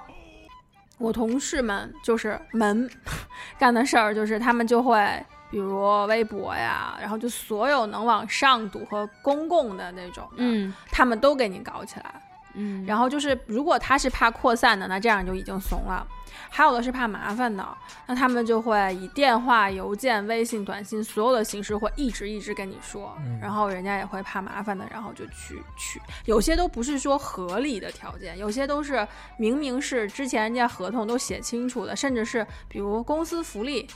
[0.99, 2.88] 我同事们就是门
[3.59, 5.05] 干的事儿，就是他们就会。
[5.52, 12.22] 比如微博呀，然后就所有能往上堵和公共的那种，，嗯他们都给你搞起来。
[12.54, 16.06] 嗯，然后就是，如果他是怕扩散的，那这样就已经怂了；
[16.50, 17.66] 还有的是怕麻烦的，
[18.06, 25.98] 那他们就会以电话、邮件、微信、短信所有的形式会一直一直跟你说，嗯然后人家也会怕麻烦的，然后就去去。
[26.26, 33.88] 有些都不是说合理的条件，有些都是明明是之前人家合同都写清楚的，甚至是比如公司福利，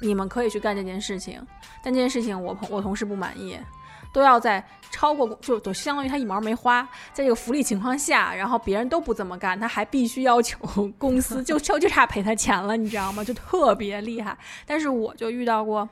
[0.00, 1.40] 你们可以去干这件事情，
[1.82, 3.58] 但这件事情我朋我同事不满意，
[4.12, 6.82] 都要在超过就就相当于他一毛没花，
[7.12, 10.58] 在这个福利情况下，然后别人都不这么干，他还必须要求
[10.98, 13.24] 公司 就就就差赔他钱了，你知道吗？
[13.24, 14.36] 就特别厉害。
[14.66, 15.88] 但是我就遇到过，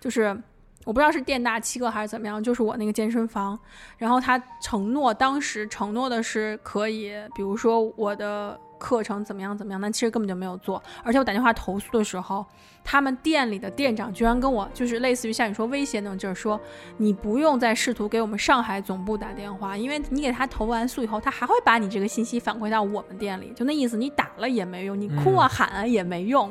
[0.00, 0.36] 就是
[0.84, 3.58] 我不知道是店大欺客还是怎么样，就是我那个健身房，
[3.98, 10.82] 然后他承诺当时承诺的是可以，比如说我的课程怎么样怎么样，但其实根本就没有做。
[11.02, 12.44] 而且我打电话投诉的时候，
[12.84, 16.58] 他们店里的店长居然跟我就是类似于像你说威胁那种劲儿，说
[16.96, 26.50] 你不用再试图给我们上海总部打电话，因为你给他投完诉以后，他还会把你这个信息反馈到我们店里，就那意思，你打了也没用，你哭啊喊啊也没用。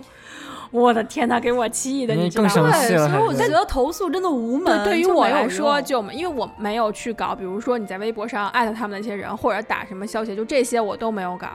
[0.69, 2.49] 我的天呐，给我气的，你你知道吗？
[2.53, 4.83] 更生气对，所以我觉得投诉真的无门。
[4.83, 11.47] 对，对于我来说，就因为我没有去搞，比如说你在微博上艾特他们那些人，或者打什么消息，就这些我都没有搞。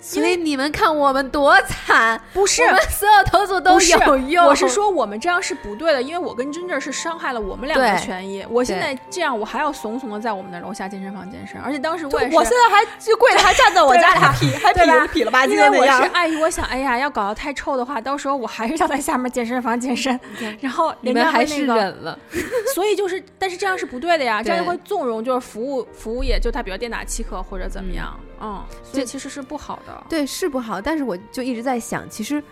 [0.00, 2.62] 所以你们看我们多惨，不是。
[2.62, 4.46] 我们所有投诉都有用。
[4.46, 7.98] 我是说我们这样是不对的，因为我跟真正是伤害了我们两个对。
[8.00, 8.44] 权益。
[8.48, 15.06] 我现在这样，我还要怂怂的在我们的楼下健身房健身，而且当时我也是，我现在还就跪着，还站在我家里，还劈 还对吧？
[15.06, 16.10] 痞痞了吧唧因为我是的那样。
[16.12, 20.18] 碍于我想，哎呀，要搞得太臭的话，到时候我还是要在下面健身房健身，
[20.60, 22.18] 然后你人们还是忍了，
[22.74, 24.68] 所以就是，但是这样是不对的呀，这样对。
[24.68, 28.37] 会纵容就是服务服务业，就他比如店打欺客或者怎么样，嗯，
[28.82, 30.04] 所以其实是不好的。
[30.08, 30.80] 对，是不好。
[30.80, 32.42] 但是我就一直在想，其实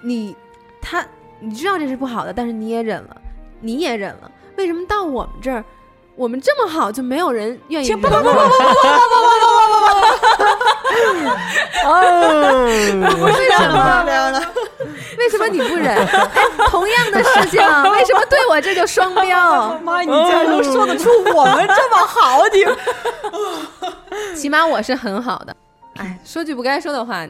[0.00, 0.36] 你
[0.80, 1.04] 他
[1.40, 3.16] 你知道这是不好的，但是你也忍了，
[3.60, 5.64] 你也忍了，为什么到我们这儿，
[6.16, 8.48] 我们这么好就没有人愿意不不不不不不不不不
[9.56, 10.14] 不不不？
[11.86, 11.94] 哦，
[13.24, 14.02] 为什么？
[14.06, 14.40] 这样的，
[15.18, 15.96] 为什么你不忍？
[15.96, 16.28] 哎，
[16.68, 17.60] 同样的事情，
[17.92, 19.78] 为什么对我这就双标？
[19.82, 22.64] 妈，你竟然能说得出我们这么好，你
[24.36, 25.54] 起码我是很好的。
[25.96, 27.26] 哎，说句不该说的话，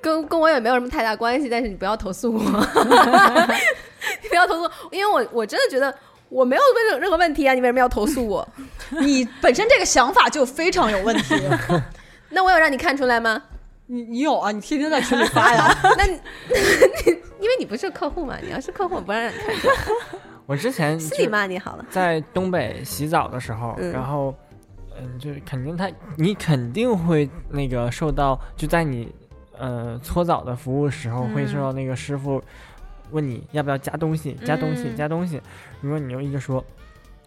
[0.00, 5.94] 跟跟我也没有什么太大关系，但是你不要投诉我，你不要投诉，因为我我真的觉得
[6.28, 8.46] 我没有问任何问题啊，你为什么要投诉我？
[8.90, 11.40] 你本身这个想法就非常有问题。
[12.30, 13.40] 那我有让你看出来吗？
[13.92, 14.52] 你你有啊？
[14.52, 15.76] 你天天在群里发呀？
[15.98, 16.12] 那你
[17.40, 19.94] 因为你不是客户嘛，你要是客户，我不让你看，
[20.46, 21.84] 我之前私底骂你好了。
[21.90, 24.32] 在东北洗澡的时候，嗯然后，
[24.96, 29.12] 嗯，就是肯定他，你肯定会那个受到，就在你
[29.58, 32.40] 呃搓澡的服务时候，会受到那个师傅
[33.10, 35.40] 问你要不要加东西，加东西，嗯加东西。
[35.80, 36.64] 如果你又一直说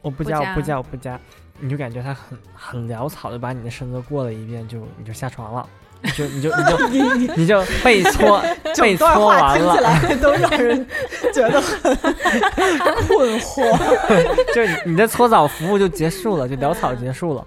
[0.01, 1.19] 我不不加，我不加加，我不加，
[1.59, 5.67] 你就感觉他很很潦草的把你的身子过了一遍，就你就下床了。
[6.03, 6.49] 你就 你就
[6.89, 8.43] 你就你就被搓
[8.81, 10.85] 被搓完话听起了，来都让人
[11.33, 11.95] 觉得很
[13.07, 13.63] 困惑。
[14.53, 17.45] 就是你的搓澡服务就结束了，就潦草结束了，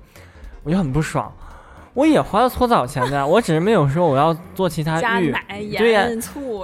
[0.62, 1.30] 我就很不爽。
[1.92, 5.34] 我也花了搓澡钱的，我只是没有说我要做其他浴。
[5.78, 6.06] 对呀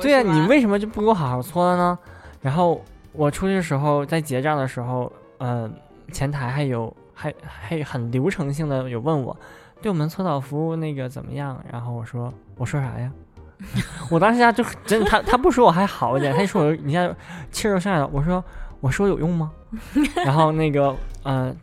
[0.02, 1.98] 对呀、你为什么就不给我好好搓了呢？
[2.42, 5.70] 然后我出去的时候，在结账的时候，呃，
[6.12, 9.34] 前台还有还还很流程性的有问我，
[9.82, 11.62] 对我们搓澡服务那个怎么样？
[11.70, 13.10] 然后我说我说啥呀？
[14.10, 17.08] 我当时下就真的他他不说我还好一点，他一说我一下
[17.50, 18.08] 气儿就上来了。
[18.12, 18.42] 我说
[18.80, 19.50] 我说有用吗？
[20.24, 21.54] 然后那个呃，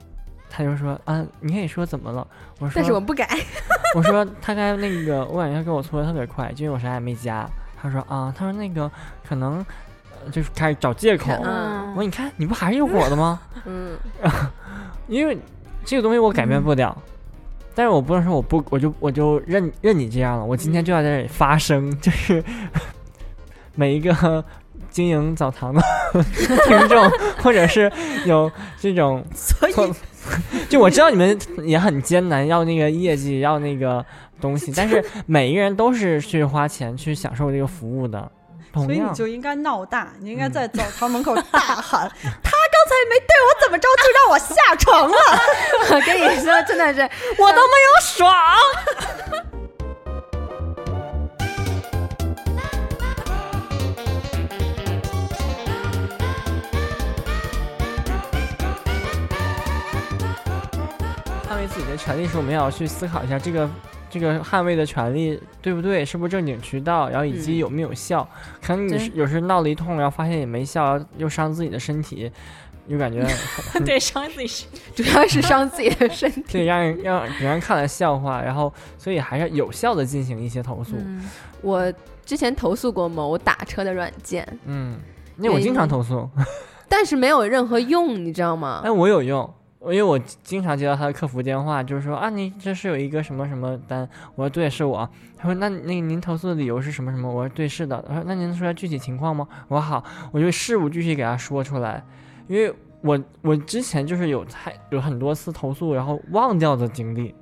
[0.49, 2.25] 他就说啊，你可以说怎么了？
[2.59, 3.27] 我说但是我不改，
[3.95, 7.47] 我说他刚才那个，我感觉他给我搓的特别快，就因为我啥也没加。
[7.81, 8.89] 他说啊，他说那个
[9.27, 9.57] 可能、
[10.23, 11.31] 呃就是开始找借口。
[11.43, 13.39] 嗯我说你看你不还是有我的吗？
[13.65, 13.97] 嗯，
[15.07, 15.37] 因为
[15.83, 16.95] 这个东西我改变不了，
[17.79, 20.43] 但是我不能说我不我就我就认认你这样了。
[20.43, 22.43] 我今天就要在这里发声， 就是
[23.73, 24.43] 每一个
[24.89, 25.81] 经营澡堂的
[26.67, 27.09] 听众，
[27.41, 27.89] 或者是
[28.25, 29.73] 有这种所以
[30.67, 34.05] 就我知道你们也很艰难，要那个业绩，要那个
[34.41, 38.29] 东西， 但是每一个人都是去花钱去享受这个服务的。
[38.73, 45.15] 所以你，就应该闹大，你应该嗯在澡堂门口大喊：“他刚才没对我怎么着，就让我下床了，
[45.91, 47.01] 我 跟你说，真的是
[47.37, 48.33] 我都没有爽。
[61.47, 63.69] 捍卫自己的权利时，我们也要去思考一下这个
[64.09, 68.27] 这个捍卫的权利对不对，是不是正经渠道，然后以及嗯有没有效。
[68.61, 72.31] 可能你是有时闹了一通，然后发现也没效，又伤自己的身体，
[72.89, 73.25] 又感觉
[73.85, 76.43] 对伤自己身主要是伤自己的身体。
[76.51, 80.95] 对让人让别人看了笑话，然后所以还是有效的进行一些投诉。
[80.97, 81.23] 嗯
[81.61, 81.91] 我
[82.25, 84.97] 之前投诉过某打车的软件，嗯，
[85.35, 86.29] 那我经常投诉，
[86.87, 88.81] 但是没有任何用，你知道吗？
[88.83, 95.09] 哎，我有用，因为我经常接到他的客服电话，就是说啊，你这是有一个什么什么单，我说对，是我。
[95.37, 97.29] 他说那那您投诉的理由是什么什么？
[97.29, 98.01] 我说对，是的。
[98.07, 99.45] 他说那您能说下具体情况吗？
[99.67, 102.01] 我说好，我就事无巨细给他说出来，
[102.49, 107.33] 因为我我之前就是有太有很多次投诉，然后忘掉的经历，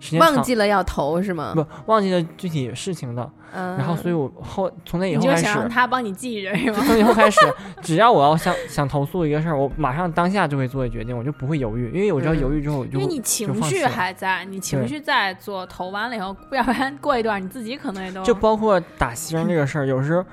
[0.00, 1.52] 时间忘记了要投是吗？
[1.54, 5.42] 不忘记了具体事情的，嗯，然后所以我后从那以你就后开始。
[5.44, 6.82] 想让他帮你记着是吗？
[6.84, 7.38] 从以后开始，
[7.82, 20.24] 只要我要想想投诉一个事儿，我马上当下就会做决定，我就不会犹豫，因为我知道嗯犹豫之后我就因为你情绪还在，你情绪在做，投完了以后，要不然过一段你自己可能也都就包括打星这个事儿，有时候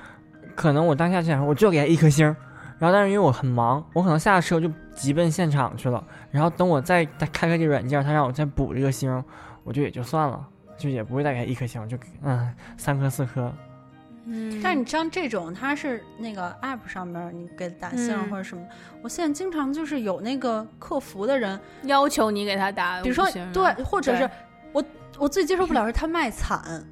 [0.55, 2.35] 可能我当下就想说，我就给他一颗星儿，
[2.79, 9.23] 然后但是因为我很忙，我可能下了车就急奔现场去了，然后等我再再开开这软件，他让我再补这个星，
[9.63, 10.45] 我就也就算了，
[10.77, 13.51] 就也不会再给他一颗星，就嗯三颗四颗，
[14.25, 18.63] 嗯但是你像这种，它是那个 app 上面你给打信嗯或者什么，
[19.01, 24.31] 我现在经常就是有那个客服的人，要求你给他打比如说对，或者是对。
[24.73, 24.83] 我
[25.19, 26.83] 我最接受不了 是他卖惨。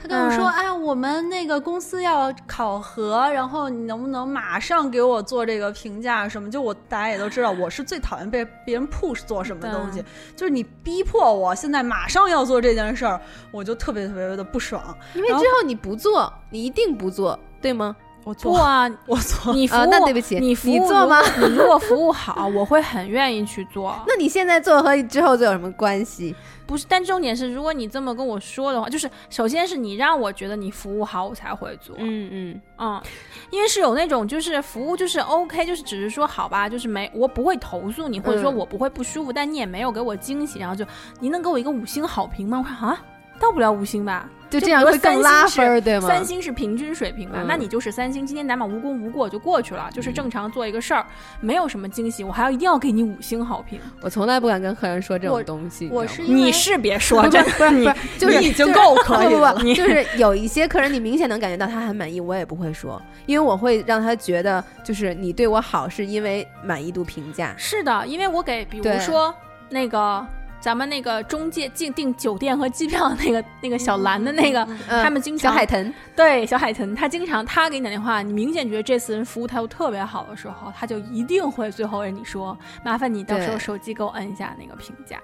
[0.00, 6.50] 他跟我说：“嗯哎，我们那个公司要考核，然后你能不能马上给我做这个评价什么？
[6.50, 10.04] 就我大家也都知道，我是最讨厌被别人 push 做什么东西，
[10.36, 13.20] 就是你逼迫我现在马上要做这件事儿，
[13.50, 14.82] 我就特别特别的不爽。
[15.14, 17.94] 因为之后你不做，你一定不做，对吗？
[18.28, 23.98] 我做，不啊，我做，啊你服务，那对不起你服务你做吗你如果服务好， 我会很愿意去做。
[24.06, 26.34] 那你现在做和之后做有什么关系？
[26.66, 31.96] 不是，但重点是，如果你这么跟我说的话，就是首先是你让我觉得你服务好，我才会做。
[31.98, 33.02] 嗯嗯，嗯，
[33.50, 40.84] 因为是有那种就是服务就是 OK，就是只是说好吧，就是没我不会投诉你，或者说嗯我不会不舒服，但你也没有给我惊喜，然后就
[41.20, 42.58] 你能给我一个五星好评吗？
[42.58, 43.02] 我说啊，
[43.38, 44.28] 到不了五星吧。
[44.50, 46.08] 就这样会更拉分儿，对吗？
[46.08, 48.24] 三星是平均水平吧，嗯那你就是三星。
[48.24, 51.04] 今天咱们无功无过就过去了，就是嗯正常做一个事儿，
[51.38, 53.78] 没有什么惊喜，我还要一定要给你五星好评。
[54.00, 55.90] 我从来不敢跟客人说这种东西。
[55.92, 67.54] 我是你是别说，不真不是不是，就是你已经够可以了就是有一些客人，你明显能感觉到他很满意，我也不会说，因为我会让他觉得，就是你对我好是因为满意度评价。
[67.58, 69.34] 是的，因为我给，比如说
[69.68, 70.26] 那个
[70.60, 85.16] 咱们那个中介订订酒店和机票的那个那个小蓝的那个，嗯他们经常小海豚，对小海豚，他经常他给你打电话，你明显觉得这次人服务态度特别好的时候，他就一定会最后跟你说，麻烦你到时候手机给我摁一下那个评价。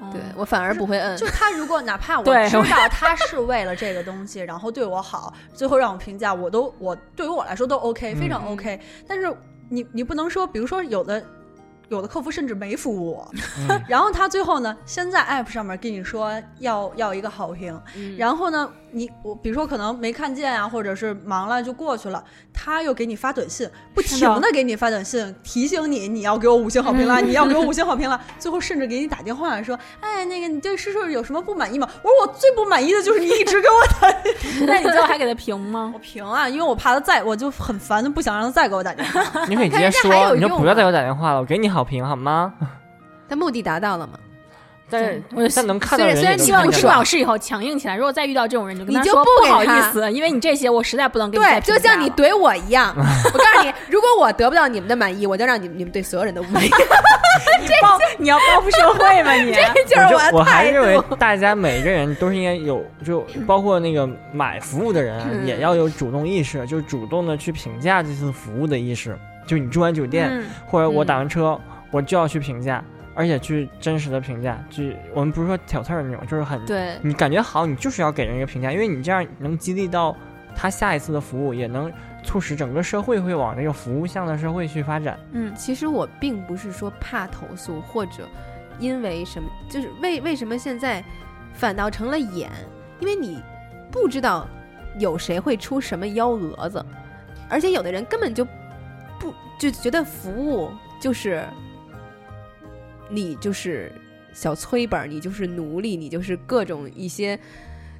[0.00, 1.16] 嗯对我反而不会摁。
[1.16, 8.80] 就他如果哪怕我知道他是为了这个东西，然后对我好，最后让我评价，我都我对于我来说都 OK，非常嗯 OK。
[9.08, 9.36] 但是
[9.68, 11.22] 你你不能说，比如说有的。
[11.88, 13.30] 有的客服甚至没服务我，
[13.68, 13.80] 嗯。
[13.88, 18.16] 然后他最后呢，先在 app 上面跟你说要要一个好评，嗯。
[18.16, 22.22] 然后呢，你我比如说可能没看见啊，或者是忙了就过去了，
[22.52, 31.88] 他又给你发短信，不停的给你发短信，提醒你你要给我五星好评了，你要给我五星好评了，最后甚至给你打电话说，哎，那个你对诗诗有什么不满意吗？
[32.02, 34.16] 我说我最不满意的就是你一直给我打
[34.66, 35.98] 那你最后还给他评吗我？
[35.98, 39.44] 评啊，因为我怕他再，我就很烦，就不想让他再给我打电话。
[39.48, 42.54] 你可以直接说，你就不要再给我打电话了，我给你好评好吗？
[43.28, 44.18] 他目的达到了吗？
[44.90, 45.22] 但是
[45.54, 47.96] 但能看到人虽然希望看见金老师以后强硬起来。
[47.96, 52.92] 如果再遇到这种人，就跟你就他说好意不给他思，因为你这些我实在不能给你再对，就像你怼我一样。
[52.96, 56.70] 我告诉你，如果我得不到你们的满意，我就让你们你们对所有人都不满意。
[57.60, 59.52] 你报你要报复社会吗你？
[59.84, 60.98] 这就是我就我还认为。
[61.18, 69.18] 大家每个人都是应该有，就包括那个买服务的人啊嗯也要有主动意识，就主动的去评价这次服务的意识。
[69.46, 71.58] 就你住完酒店，嗯或者我嗯打完车，
[71.90, 72.84] 我就要去评价，
[73.18, 74.64] 而且去真实的评价。
[74.70, 80.16] 就我们不是说挑刺儿那种，就是很对，你感觉好，你就是要给人一个评价，因为你这样能激励到
[80.54, 81.92] 他下一次的服务，也能
[82.22, 85.18] 促使整个社会会往这个服务向的社会去发展。
[85.32, 88.28] 嗯，其实我并不是说怕投诉，或者
[88.78, 91.02] 因为什么，就是为为什么现在
[91.52, 92.48] 反倒成了演，
[93.00, 93.42] 因为你
[93.90, 94.46] 不知道
[95.00, 96.84] 有谁会出什么幺蛾子，
[97.50, 98.44] 而且有的人根本就
[99.18, 101.44] 不就觉得服务就是
[103.08, 103.92] 你就是
[104.32, 107.38] 小催本儿，你就是奴隶，你就是各种一些。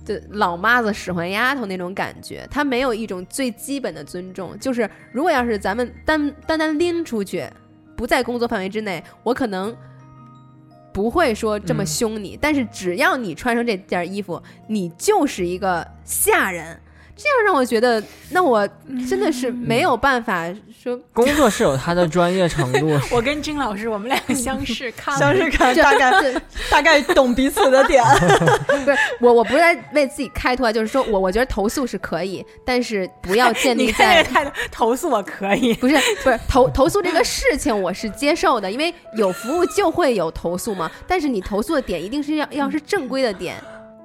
[0.05, 4.59] 的老妈子使唤丫头那种感觉，他没有一种最基本的尊重。
[4.59, 7.47] 就是如果要是咱们单单单拎出去，
[7.95, 9.77] 不在工作范围之内，我可能
[10.95, 12.39] 不会说这么嗯凶你。
[12.41, 16.81] 但是只要你穿上这件衣服，你就是一个下人。
[17.19, 18.01] 这样让我觉得，
[18.31, 18.67] 那我
[19.09, 20.47] 真的是没有办法
[20.81, 26.41] 说，工作是有他的专业程度， 我跟金老师我们两个相视看了相视看这大概这
[26.71, 28.05] 大概懂彼此的点。
[28.85, 34.25] 不是我，我不是在为自己开脱啊，就是说我我觉得投诉是可以，但是不要建立在
[34.71, 35.75] 投诉我可以。
[35.75, 40.89] 不是不是投投诉这个事情我是接受的，因为有服务就会有投诉嘛。
[41.09, 43.57] 但是你投诉的点一定是要要是正规的点，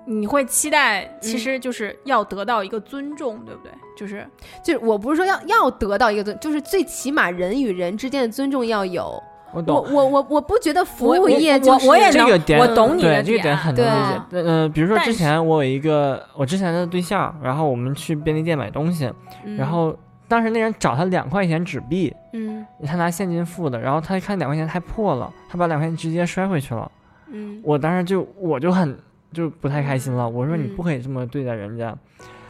[0.06, 3.72] 你会期待，嗯其实就是要得到一个尊重，对不对？
[3.96, 4.28] 就是
[4.64, 9.22] 就是我不是说要要得到一个尊，就是最起码人与人之间的尊重要有。
[9.54, 9.94] 我我懂。
[9.94, 14.42] 我我我不觉得服务业就是我我也能这个点我懂你的对这个点很能理解。
[14.42, 19.12] 呃，比如说之前我有一个我之前的对象，然后我们去便利店买东西，
[19.46, 19.96] 嗯然后
[20.28, 26.92] 当时那人找他两块钱纸币，嗯他拿现金付的，然后他一看两块钱太破了，他把两块钱直接摔回去了。
[27.28, 28.98] 嗯我当时就我就很
[29.34, 31.96] 就不太开心了，我说你嗯不可以这么对待人家，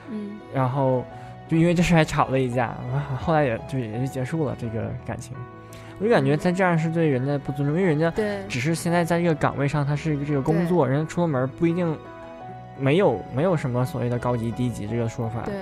[0.09, 1.03] 嗯然后
[1.47, 2.75] 就因为这事还吵了一架，
[3.19, 5.35] 后来也就也就结束了这个感情。
[5.99, 8.11] 我就感觉他这样是对人家不尊重，因为人家
[8.49, 11.95] 只是现在在这个岗位上，他是一个这个工作，人家出了门不一定
[12.77, 15.43] 没有没有什么所谓的高级低级这个说法。
[15.43, 15.53] 对，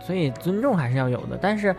[0.00, 1.38] 所以尊重还是要有的。
[1.40, 1.74] 但是，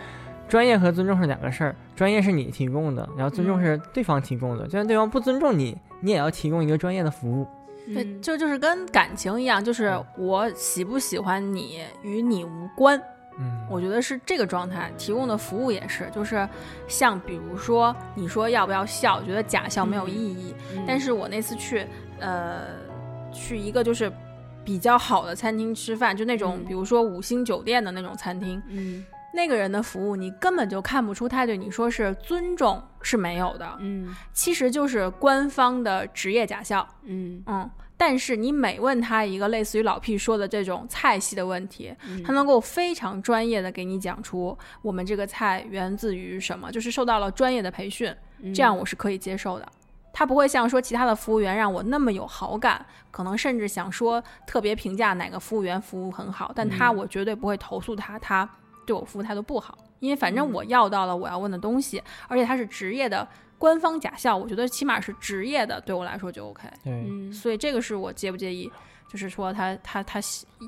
[0.49, 4.65] 专业和尊重是两个事儿，专业是你提供的，然后尊重是对方提供的。
[4.65, 7.47] 就算对方不尊重你，你也要提供一个专业的服务。
[7.93, 13.01] 对，嗯就就是跟感情一样，就是我喜不喜欢你与你无关。
[13.39, 16.47] 嗯，我觉得是这个状态，提供的服务也是，就是
[16.87, 20.53] 像比如说你说要不要笑，我觉得假笑没有意义。
[20.75, 21.85] 嗯但是我那次去，
[22.19, 22.67] 呃，
[23.33, 24.11] 去一个就是
[24.63, 36.87] 比较好的餐厅吃饭，就那种嗯比如说五星酒店的那种餐厅，嗯那个人的服务你根本就看不出他对你说是尊重是没有的，嗯其实就是官方的职业假笑。
[37.03, 49.67] 嗯嗯，但是你每问他一个类似于老 P 说的这种菜系的问题，嗯他能够非常专业的给你讲出我们这个菜源自于什么，就是受到了专业的培训，嗯这样我是可以接受的。
[50.15, 58.47] 他不会像说其他的服务员让我那么有好感，可能甚至想说特别评价哪个服务员服务很好，但他嗯我绝对不会投诉他，他
[58.85, 60.53] 对我服务态度不好，因为反正嗯。
[60.53, 63.27] 我要到了我要问的东西，而且他是职业的
[63.57, 66.67] 官方假笑，我觉得起码是职业的，对我来说就 OK。
[66.83, 68.71] 对，嗯所以这个是我介不介意，
[69.13, 70.19] 就是说他他他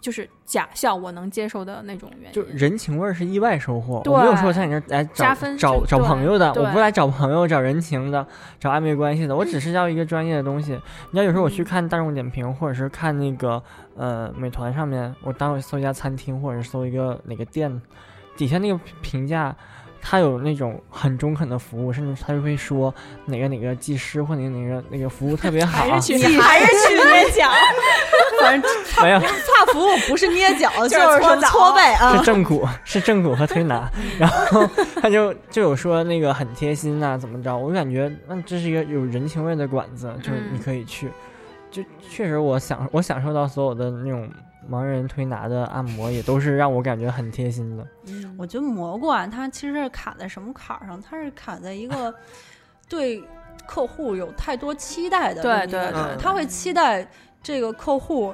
[0.03, 2.31] 就是假笑我能接受的那种原因。
[2.31, 4.03] 就人情味儿是意外收获。
[4.05, 8.23] 我没有说像你这儿来找加分找找朋友的，我不来找朋友、找人情的、
[8.59, 10.73] 找暧昧关系的，我只是要一个专业的东西。
[10.73, 10.77] 你
[11.11, 13.59] 知道，有时候我去嗯看大众点评，或者是看那个
[13.95, 17.81] 呃美团上面，我当我搜一家餐厅，或者是搜一个哪个店，
[18.37, 19.55] 底下那个评价。
[20.07, 22.93] 他有那种很中肯的服务，甚至他就会说
[23.25, 27.49] 哪个哪个技师或哪个哪个那个服务特别好， 还是去你还是去捏脚，
[28.39, 32.23] 反正 没有差服务不是捏脚， 就就是说搓背啊是。
[32.23, 33.89] 正骨，是正骨和推拿，
[34.19, 34.69] 然后
[35.01, 37.57] 他就就有说那个很贴心呐、怎么着？
[37.57, 41.09] 我就感觉那这是一个有人情味的馆子，就是你嗯可以去。
[41.71, 44.29] 就确实我享我享受到所有的那种
[44.69, 47.87] 盲人推拿的按摩，也都是让我感觉很贴心的。
[48.07, 51.01] 嗯我觉得蘑菇啊，它其实是卡在什么坎儿上？
[51.01, 52.13] 它是卡在一个
[52.89, 53.23] 对
[53.67, 57.07] 客户有太多期待的对对对他会期待
[57.41, 58.33] 这个客户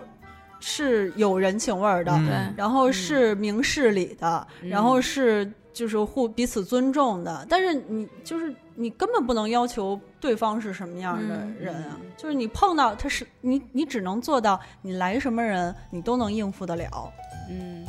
[0.60, 2.12] 是有人情味儿的，
[2.58, 7.46] 然后是明事理的，嗯然后是就是互彼此尊重的。
[7.50, 17.14] 但是你就是你根本不能要求对方是什么样的嗯人啊，就是你碰到他是你你只能做到你来什么人你都能应付得了。
[17.48, 17.86] 嗯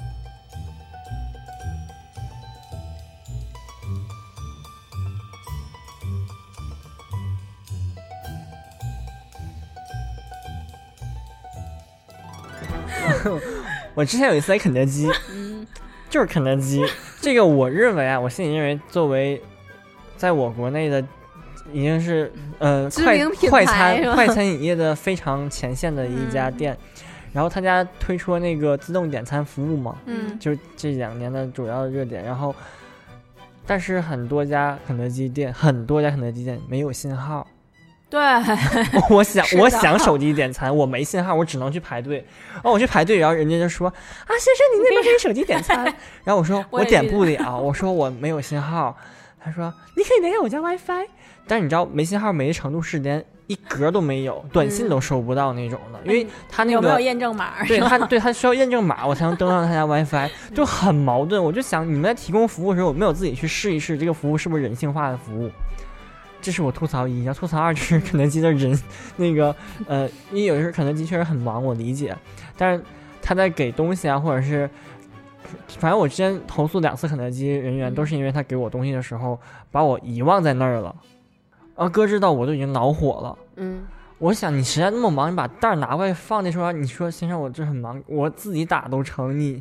[13.95, 15.67] 我之前有一次在肯德基，嗯
[16.11, 16.85] 就是肯德基，
[17.21, 19.43] 这个我认为啊，我心里认为作为
[20.23, 21.05] 在我国内的
[21.73, 23.19] 已经是呃快
[23.51, 26.79] 快餐快餐饮业的非常前线的一家嗯店，
[27.33, 32.23] 然后他家推出了那个自动点餐服务嘛，嗯就是这两年的主要热点。
[32.23, 32.55] 然后，
[33.67, 37.45] 但是很多家肯德基店，很多家肯德基店没有信号。
[38.09, 38.21] 对，
[39.11, 42.25] 我想我想手机点餐，我没信号，我只能去排队。
[42.55, 45.85] 然后我去排队，然后人家就说啊，先生，你那边可以手机点餐。
[46.23, 48.97] 然后我说 我点不了，我说我没有信号。
[49.45, 51.07] 他说你可以连下我家 WiFi，
[51.47, 57.65] 但是你知道没信号没的程度是连一格都没有，短信都收不到那种的，因为他那有没有验证码？
[57.67, 61.43] 对他对他需要验证码，我才能登上他家 WiFi， 就很矛盾。
[61.43, 65.51] 我就想你们在提供服务的时候，有没有自己去试一试这个服务是不是人性化的服务？
[66.41, 68.77] 这是我吐槽一，要吐槽二就是肯德基的人，
[69.17, 69.55] 那个
[69.87, 72.17] 呃，因为有时候肯德基确实很忙，我理解，
[72.57, 72.83] 但是
[73.21, 74.69] 他在给东西啊，或者是，
[75.79, 79.39] 反正我之前投诉两次肯德基人员，都是因为他给我东西的时候
[79.71, 80.95] 把我遗忘在那儿了，
[81.77, 83.39] 然后哥知道我都已经恼火了。
[83.57, 83.83] 嗯
[84.19, 89.61] 我想你实在那么忙，你把袋儿拿过来放那时候，你说先生我这很忙，我自己打都成，你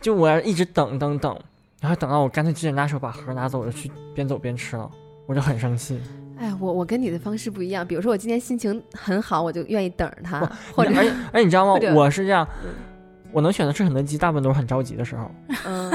[0.00, 1.36] 就我要一直等等等，
[1.80, 4.88] 然后等到我干脆直接拿手把盒拿走，我就去边走边吃了，
[5.26, 6.00] 我就很生气。
[6.38, 7.84] 哎，我我跟你的方式不一样。
[7.84, 10.38] 比如说我今天心情很好，我就愿意等着他，
[10.72, 11.80] 或者而且而你知道吗？
[11.92, 12.70] 我是这样嗯，
[13.32, 15.30] 我能选择吃肯德基，大部分都是很着急的时候。
[15.66, 15.90] 嗯，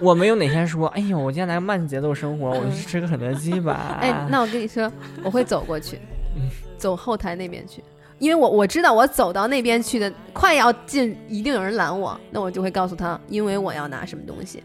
[0.00, 3.98] 我没有哪天说，哎呦，我今天来个慢节奏生活，我嗯去吃个肯德基吧。
[4.02, 4.90] 哎，那我跟你说，
[5.22, 5.98] 我会走过去
[6.36, 7.82] 嗯， 走后台那边去，
[8.18, 14.62] 因为我我知道我走到那边去的，快要进，一定有人拦我，那我就会告诉他，因为我要拿什么东西。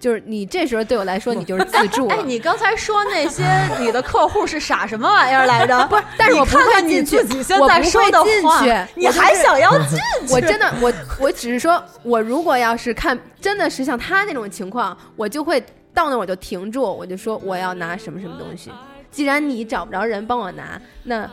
[0.00, 2.14] 就是你这时候对我来说，你就是自助了。
[2.14, 3.44] 哎，你刚才说那些
[3.80, 5.86] 你的客户是傻什么玩意儿来着？
[5.88, 10.32] 不是，但是我不会进去自，己现我不在说的会进，去，你还想要进去？
[10.34, 15.60] 我真的，我我只是说，我如果要是看真的是像他那种情况，我就会
[15.92, 18.70] 到那我就停住，我就说我要拿什么什么东西。
[19.10, 21.28] 既然你找不着人帮我拿，那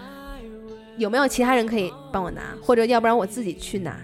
[0.97, 2.41] 有没有其他人可以帮我拿？
[2.63, 3.95] 或者要不然我自己去拿？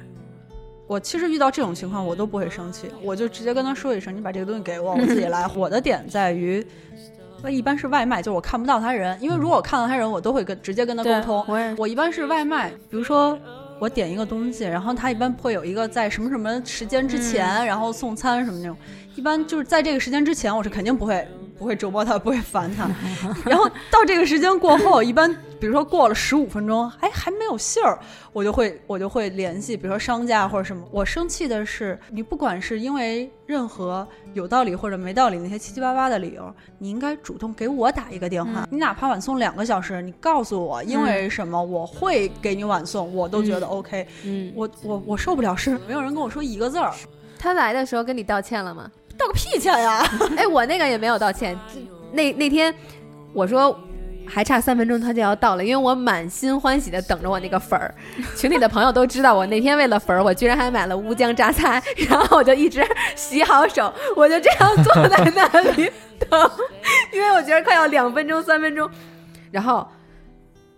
[0.92, 5.50] 我其实遇到这种情况我都不会生气，我就直接跟他说一声，你把这个东西给我，我自己来。
[5.56, 6.66] 我的点在于。
[7.42, 11.46] 那一般是外卖，就是我看不到他人，因为如果我看到他人，我都会跟直接跟他沟通。
[11.48, 13.40] 我我一般是外卖，比如说
[13.80, 18.76] 我点一个东西，然后他一般会有一个在什么什么时间之前，然后送餐什么那种。
[19.16, 21.26] 一般就是在这个时间之前，我是肯定不会
[21.62, 22.90] 不会折磨他，不会烦他。
[23.46, 28.00] 然后到这个时间过后，一般比如说过了十五分钟，哎还没有信儿，
[28.34, 30.84] 我就会我就会联系，比如说商家或者什么。
[30.90, 38.68] 我生气的是，你不管是因为任何有道理或者没道理那些七七八八的理由，你应该主动给我打一个电话。
[38.72, 44.08] 你哪怕晚送两个小时，你告诉我因为什么我会给你晚送，我都觉得 OK。
[44.24, 46.92] 嗯，我我我受不了是没有人跟我说一个字儿，
[47.38, 48.90] 他来的时候跟你道歉了吗？
[49.22, 50.04] 道个屁歉呀！
[50.36, 51.58] 哎，我那个也没有道歉。
[52.12, 52.74] 那那天
[53.34, 53.80] 我说
[54.26, 57.94] 还差三分钟，他就要到了，因为我满心欢喜的等着我那个粉儿。
[58.36, 65.92] 群里的朋友都知道，我那天为了粉儿，我居然还买了乌江榨菜，然后我就一直洗好手，我就这样坐在那里
[66.30, 66.52] 等，
[67.14, 68.90] 因为我觉得快要两分钟、三分钟，
[69.52, 69.88] 然后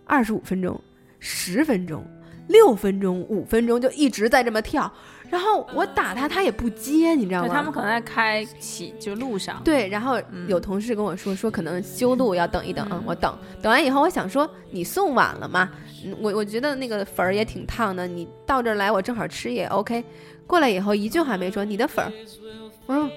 [0.04, 0.80] 二十五分钟、
[1.18, 2.04] 十分钟、
[2.48, 4.90] 六分钟、五分钟就一直在这么跳。
[5.30, 7.48] 然后我打他，他也不接，你知道吗？
[7.48, 9.60] 对他们可能在开启就路上。
[9.64, 15.70] 对，然后有同事跟我说，说可能修路要等一等，我等等完以后，我想说你送晚了嘛，
[16.20, 20.04] 我我觉得那个粉儿也挺烫的，你到这儿来我正好吃也 OK。
[20.46, 22.12] 过来以后一句话没说，你的粉儿，
[22.86, 23.10] 我说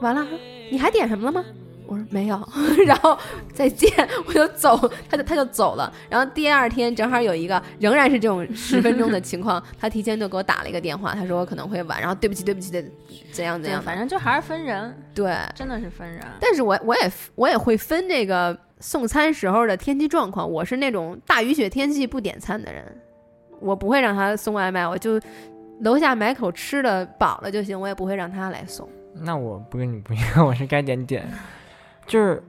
[0.00, 0.26] 完了，
[0.70, 1.44] 你还点什么了吗？
[1.92, 2.48] 我说没有，
[2.86, 3.16] 然后
[3.52, 3.90] 再见，
[4.26, 5.92] 我就走，他就他就走了。
[6.08, 12.82] 然后第二天正好有一个仍然是这种十分钟的情况， 他提前就给我打了一个电话，他说我可能会晚，然后对不起对不起的
[13.30, 16.24] 怎样怎样，反正就还是分人，对，真的是分人。
[16.40, 22.84] 但是我我也我也会分这个送餐时候的天气状况，我是那种大雨雪天气不点餐的人，
[23.60, 25.20] 我不会让他送外卖，我就
[25.80, 28.88] 楼下买口吃的饱了就行，我也不会让他来送。
[29.14, 31.28] 那我不跟你不一样， 我是该点点。
[32.06, 32.42] 就是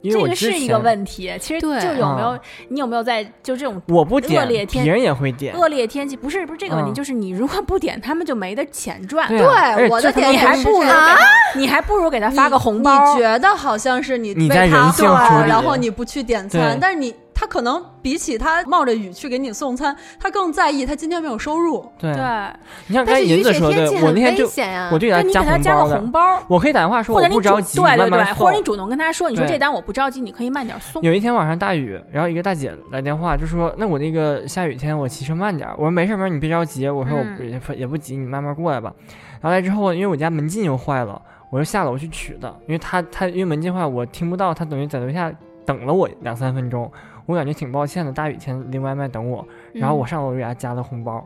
[0.00, 9.28] 因为这个是一个问题，其实就有没有、嗯、你有没有在就这种我不点恶劣天别人也会点恶劣天气不是不是这个问题，嗯就是你如果不点，他们就没得钱赚。
[9.28, 11.16] 对我的点你还不如啊，
[11.56, 13.12] 你还不如给他发个红包。
[13.12, 21.88] 你觉得好像是你你在为他人性处理然后你不去点餐，但是你他可能比起他冒着雨去给你送餐，他更在意他今天没有收入。
[21.96, 22.20] 对对，
[22.88, 31.00] 你像刚才但是雨雪银子说的天气，很危我那天就险呀、我就给他加给他加个红包红包，我可以打电话说或者你主我不着急，对对或者你主动跟他说，你说这单我不着急，你可以慢点送。
[31.02, 38.92] 有一天晚上大雨，然后一个大姐来电话就说：“那我那个下雨天我骑车慢点。”我说：“没事没事，你别着急。”我说：“我也不也不急，你慢慢过来吧。”
[39.40, 42.52] 然后来之后，因为我家门禁又坏了，我就下楼去取的。
[42.66, 45.32] 因为他他因为门禁坏，我听不到，他等于在楼下
[45.68, 46.90] 等了我两三分钟，
[47.26, 48.10] 我感觉挺抱歉的。
[48.10, 51.22] 大雨天拎外卖等我，然后我上楼给他加了红包。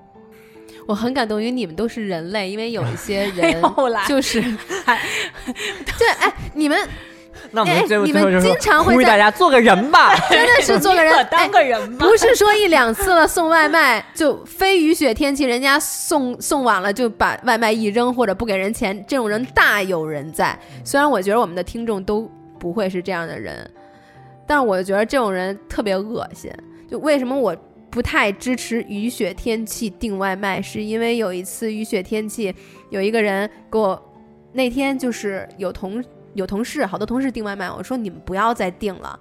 [0.88, 3.62] 我很感动，因为你们都是人类，因为有一些哎 人
[4.08, 4.40] 就是，
[5.96, 6.88] 对，哎，你们哎
[7.52, 10.12] 那我们最后你最后就说们经常会呼吁大在家做个人吧。
[10.28, 12.04] 真的是做个人，当个人吧。
[12.04, 20.58] 不是说一两次了送外卖就非雨雪天气，人家送送晚了就把外卖一扔或者不给人钱，这种人大有人在。
[20.84, 22.28] 虽然我觉得我们的听众都
[22.58, 23.70] 不会是这样的人，
[24.52, 26.52] 但是我觉得这种人特别恶心。
[26.86, 27.56] 就为什么我
[27.88, 32.54] 不太支持雨雪天气订外卖，是因为有一次雨雪天气，
[32.90, 33.98] 有一个人给我
[34.52, 39.18] 那天就是有同有同事，好多同事订外卖，我说你们不要再订了。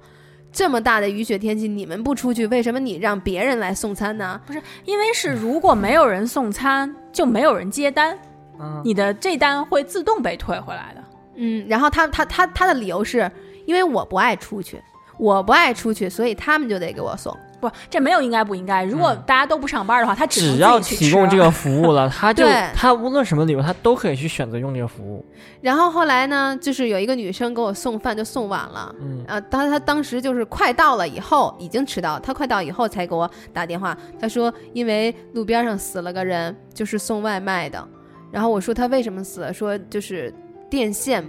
[0.51, 4.41] 这么大的雨雪天气，你们不出去，为什么你让别人来送餐呢？
[4.45, 8.19] 不是因为是如果没有人送餐，就没有人接单，
[8.59, 11.01] 嗯，你的这单会自动被退回来的。
[11.35, 13.31] 嗯，然后他他他他的理由是
[13.65, 14.81] 因为我不爱出去，
[15.21, 17.31] 我不爱出去，所以他们就得给我送。
[17.59, 18.83] 不，这没有应该不应该。
[18.83, 22.43] 如果大家都不上班的话，他只只要提供这个服务了， 他就
[22.73, 25.23] 他无论什么理由，他都可以去选择用这个服务。
[25.61, 28.95] 然后后来呢，就是有一个女生给我送饭，就送晚了。
[28.99, 33.95] 嗯，啊，当她当时就是快到了以后，已经迟到，她快到以后才给我打电话。
[34.19, 37.87] 她说因为路边上死了个人，就是送外卖的。
[38.31, 39.53] 然后我说他为什么死了？
[39.53, 40.33] 说就是
[40.67, 41.23] 电线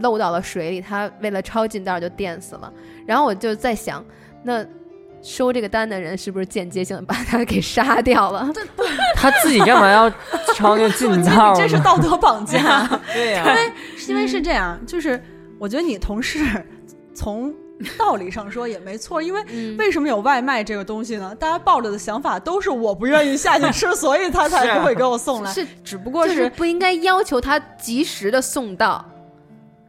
[0.00, 2.72] 漏到了水里，他为了抄近道就电死了。
[3.06, 4.04] 然后我就在想，
[4.42, 4.64] 那
[5.22, 8.48] 收这个单的人是不是间接性地把他给杀掉了？
[9.16, 10.08] 他自己干嘛要
[10.54, 11.54] 抄那个近道呢？
[11.56, 12.86] 这是道德绑架。
[13.12, 13.44] 对呀、
[13.96, 15.20] 是因为是这样，就是
[15.58, 16.38] 我觉得你同事
[17.14, 17.52] 从
[17.98, 21.34] 道理上说也没错，因为嗯为什么有外卖这个东西呢？
[21.34, 25.50] 大家抱着的想法都是我不愿意下去吃，所以他才不会给我送来。
[25.50, 29.04] 是只不过就是不应该要求他及时的送到。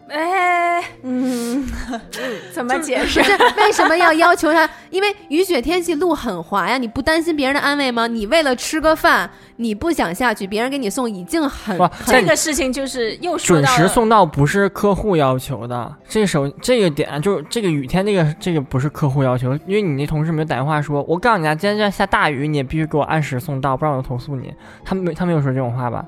[0.10, 1.68] 哎，嗯，
[2.54, 3.26] 怎么解释不？
[3.26, 4.70] 是为什么要要求他？
[4.90, 8.08] 因为雨雪天气路很滑呀，你不担心别人的安危吗？
[8.08, 24.54] 你为了吃个饭，你不想下去，别人给你送已经很哇这个事情就是又说准时送到不是客户要求的，这首这个点就是这个雨天这个这个不是客户要求，因为你那同事没有打电话说，我告诉你啊，今天这下大雨，你也必须给我按时送到，不然我就投诉你。
[24.86, 26.06] 他没他没有说这种话吧？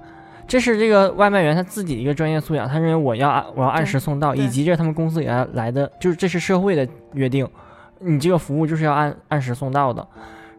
[0.49, 7.47] 这是这个外卖员他自己一个专业素养，他认为我要按我要按时送到，以及这是他们公司给他来的，就是这是社会的约定，
[7.99, 10.05] 你这个服务就是要按按时送到的。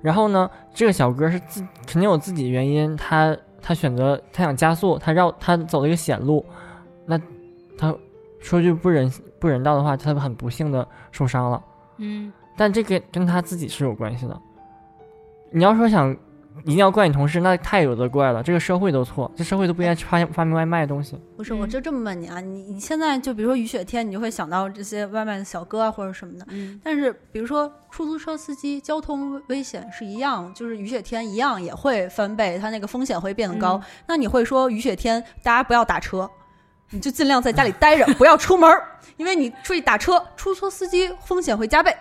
[0.00, 6.46] 然后呢，这个小哥是自肯定有自己的原因，他他选择他想加速，他绕他走了一个险路，
[7.04, 7.20] 那
[7.76, 7.92] 他
[8.38, 11.60] 说句不人不人道的话，他很不幸的受伤了。
[11.98, 14.40] 嗯，但这个跟他自己是有关系的。
[15.50, 16.16] 你要说想
[16.64, 21.18] 一定要怪你同事，那太有的怪了，这个社会都错，这社会都不应该去发发明外卖的东西。
[21.36, 33.74] 不是，我嗯就这么问你啊，你你现在就比如说雨雪天，你就会想到这些外卖的小哥啊或者什么的，嗯但是比如说出租车司机，交通危险是一样，就是雨雪天一样也会翻倍，它那个风险会变得高。
[33.74, 36.28] 嗯那你会说雨雪天大家不要打车，
[36.90, 38.84] 你就尽量在家里待着，不要出门儿，
[39.16, 41.94] 因为你出去打车，出租车司机风险会加倍。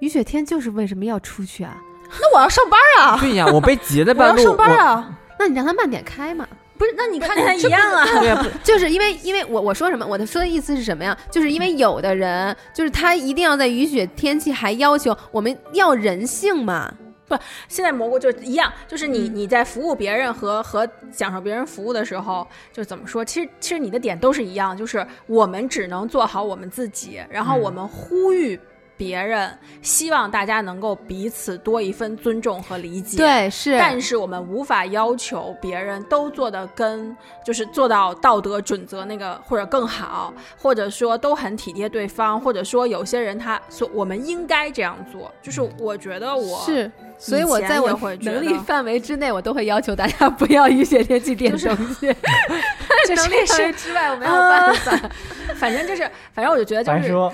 [0.00, 1.76] 雨雪天就是为什么要出去啊？
[2.20, 6.46] 那我要上班啊，对呀，我被截在 半路我要，上班啊，那你让他慢点开嘛。
[6.78, 6.92] 不是？
[6.96, 8.04] 那你看跟他 一样啊。
[8.04, 11.16] 对呀，就是因为因为我我说什么，我的说的意思是什么呀？
[11.30, 16.92] 就是因为有的人就是他一定要在雨雪天气还要求我们要人性嘛。
[17.28, 17.36] 不
[17.66, 23.24] 现在蘑菇就一样，就是你嗯你在服务别人和和享受别人服务的时候，就怎么说？
[23.24, 28.60] 其实其实你的点都是一样，就是我们只能做好我们自己，然后嗯我们呼吁
[28.96, 33.16] 别人，希望大家能够彼此多一份尊重和理解。。
[33.16, 52.06] 对，是，但是我们无法要求别人都做的跟就是做到道德准则那个或者更好，或者说都很体贴对方，或者说有些人他所我们应该这样做，就是我觉得我是，所以我在我会能力范围之内，我都会要求大家不要雨雪天气点就是东西。
[52.06, 54.92] 这能力这是范围之外，我没有办法。
[55.58, 56.02] 反正就是，
[56.34, 57.32] 反正我就觉得就是，白说，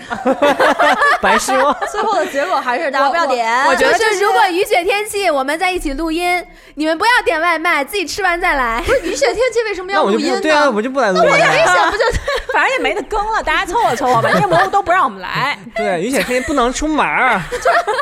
[1.20, 3.64] 白说， 最后的结果还是大家不要点。
[3.66, 6.44] 我觉得就是如果雨雪天气，我们在一起录音，
[6.74, 8.82] 你们不要点外卖，自己吃完再来。
[8.86, 11.50] 不是雨雪天气为什么那我就要录音对啊，我就不来录了呀。
[11.66, 12.04] 想不就
[12.52, 15.58] 反正也没得更了，大家凑合凑合吧，因为蘑菇都不让我们来。
[15.74, 17.40] 对，雨雪天不能出门儿，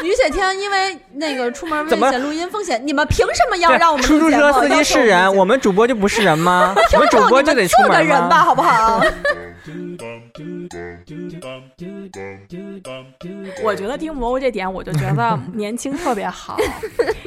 [0.02, 6.74] 雨雪天因为那个出门危险、录音风险，你们凭什么要让我们出租车司机是人，我们主播就不是人吗？
[6.92, 9.00] 我们主播就得做个人吧，好不好？
[13.62, 16.56] 我觉得听蘑菇这点，我就觉得 年轻特别好，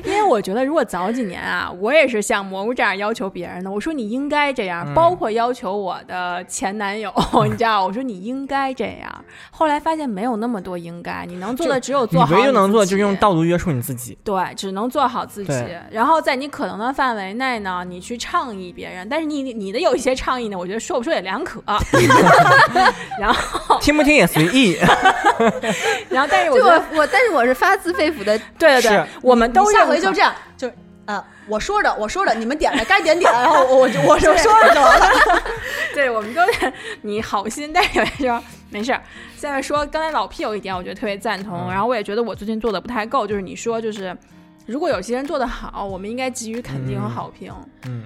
[0.03, 3.69] 因为我觉得如果早几年啊，我也是像蘑菇这样要求别人的。
[3.69, 7.13] 我说你应该这样，嗯包括要求我的前男友，
[7.45, 9.25] 你知道，我说你应该这样。
[9.51, 14.17] 后来发现没有那么多应该，你能做的只有做好唯一能做就是用道德约束你自己。
[14.23, 15.53] 对，只能做好自己。
[15.91, 21.61] 然后在你可能的范围内呢，你去倡议别人，但是你你的有一些倡议呢，我觉得说不说也两可。
[23.19, 24.77] 然后，听不听也随意。
[26.09, 30.73] 然后，但是我就，我我，但是我是发自肺腑的，对对对，我们都下认可回就这样，就是
[31.05, 35.41] 呃，我说着我说着，你们点着该点点，然后我我就我就说着就完了。
[35.93, 39.01] 对，我们都是你好心，但是有些时候没事儿。
[39.37, 44.15] 现在说刚才老 P 有一点，我觉得特别赞同，嗯然后我也觉得我最近做的不太够，就是你说就是。
[44.65, 47.53] 如果有些人做得好，我们应该给予肯定和嗯好评。
[47.85, 48.05] 嗯，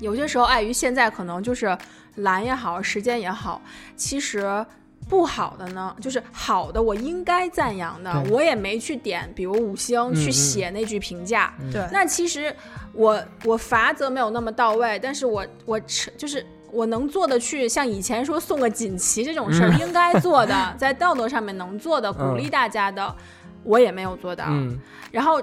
[0.00, 1.76] 有些时候碍于现在可能就是
[2.16, 3.60] 懒也好，时间也好，
[3.96, 4.64] 其实
[5.08, 11.54] 不好的呢，就是好的我应该赞扬的，我也没去点，比如五星嗯嗯去写那句评价。
[11.60, 12.54] 嗯对那其实
[12.92, 15.80] 我我罚则没有那么到位，但是我我
[16.16, 16.44] 就是。
[16.74, 23.14] 我能做的去像以前说送个锦旗这种事儿，嗯应该做的， 在道德上面能做的，鼓励大家的，
[23.62, 24.46] 我也没有做到。
[24.48, 24.80] 嗯，
[25.10, 25.38] 然后，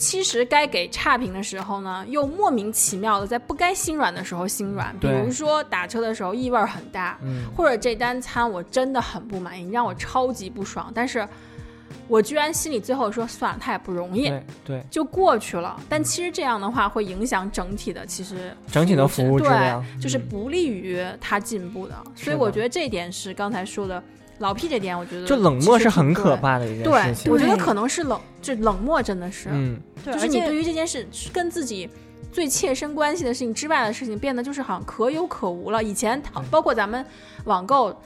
[0.00, 4.98] 其实该给差评的时候呢，又莫名其妙的在不该心软的时候心软。
[4.98, 11.28] 比如说打车的时候异味儿很大，嗯或者这单餐我真的很不满意，你让我超级不爽，但是
[12.08, 14.28] 我居然心里最后说算了，他也不容易。
[14.28, 21.94] 对对，就过去了，但其实这样的话会影响整体的，其实整体的服务质量对，就是嗯不利于他进步的。
[22.16, 24.02] 所以我觉得这点是刚才说的
[24.40, 27.32] 老屁这点，我觉得就冷漠是很可怕的一件对事，情。
[27.32, 31.88] 我觉得可能是冷，就冷漠真的是，嗯，就是你对于这件事跟自己
[32.32, 35.82] 最切身关系的事情之外的事情，变得就是好像可有可无了。
[35.82, 36.20] 以前
[36.50, 37.04] 包括咱们
[37.44, 37.96] 网购。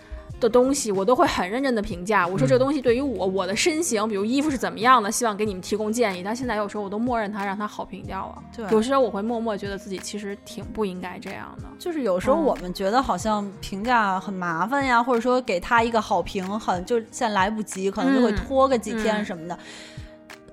[0.44, 2.26] 的东西，我都会很认真的评价。
[2.26, 6.22] 我说这个东西对于我我的身形，比如衣服是怎么样的，希望给你们提供建议。
[6.22, 8.42] 但现在有时候我都默认它，让它好评掉了。
[8.54, 11.64] 对有时候我会默默觉得自己其实挺不应该这样的。
[11.78, 19.58] 就是有时候嗯我们觉得好像评价很麻烦呀，或者说给他一个好评很就现在来不及，可能就会嗯拖个几天嗯什么的。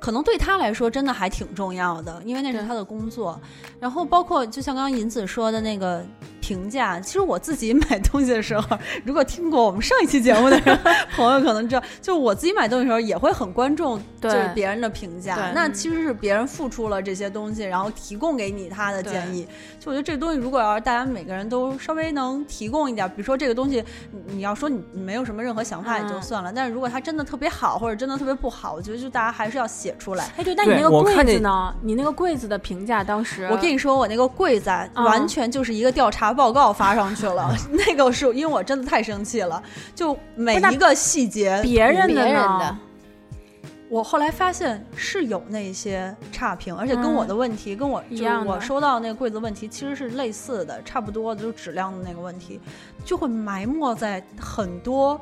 [0.01, 3.39] 可能对他来说真的还挺重要的，因为那是他的工作。
[3.79, 6.03] 然后包括就像刚刚银子说的那个
[6.41, 10.77] 评价，其实我自己买东西的时候， 如果听过我们上一期节目的人
[11.15, 15.51] 朋友可能知道，就我自己买东西的时候也会很关注就是别人的评价对。
[15.53, 19.47] 那嗯其实是别人付出了这些东西，然后提供给你他的建议。
[19.79, 30.25] 就我觉得这个东西，如果要是大家每个人都稍微能提供一点，比如说这个东西，你你要说你你没有什么任何想法也就嗯算了，但是如果它真的特别好，或者真的特别不好，我觉得就大家还是要写出来。
[30.37, 31.75] 哎，对，那你那个柜子呢？
[31.81, 37.55] 你那个柜子的评价当时，我跟你说，我那个柜子啊，嗯完全就是一个调查报告发上去了。
[37.71, 39.61] 那个是因为我真的太生气了，
[39.95, 42.77] 就每一个细节，别人的人呢的
[43.89, 52.57] 我后来发现是有那些差评，而且跟我的问题，跟我就是一样我收到那个柜子问题其实是类似的，差不多的，就是质量的那个问题，
[53.03, 55.19] 就会埋没在很多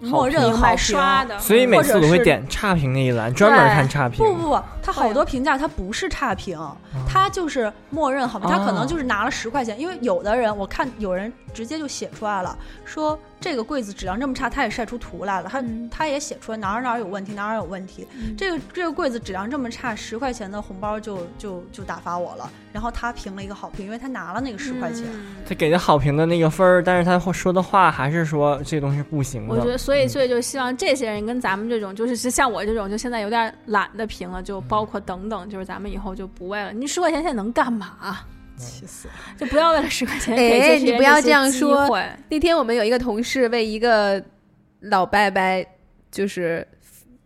[0.00, 4.24] 默认好评刷的，所以每次我都会点差评那一栏，专门看差评。
[4.24, 6.58] 不不不，它好多评价它不是差评，
[7.06, 25.04] 它就是默认好评，它可能就是拿了十块钱，因为有的人我看有人直接就写出来了，说这个柜子质量这么差，他也晒出图来了，他嗯他也写出来哪儿哪儿有问题，哪儿有问题，这个这个柜子质量这么差，十块钱的红包就就就打发我了，然后他评了一个好评，因为他拿了那个十块钱。
[25.06, 29.54] 嗯他给的好评的那个分儿，但是他说的话还是说这东西不行的。
[29.54, 38.18] 我觉得，所以嗯所以就希望这些人跟咱们这种，就是是像我这种，就现在有点懒得评了，就包括等等，就是咱们以后就不为了你十块钱现在能干嘛？
[38.58, 39.14] 气死了！
[39.38, 41.88] 就不要为了十块钱 给哎你不要这样说
[42.28, 44.22] 那天我们有一个同事为一个
[44.80, 45.40] 老伯伯，
[46.10, 46.66] 就是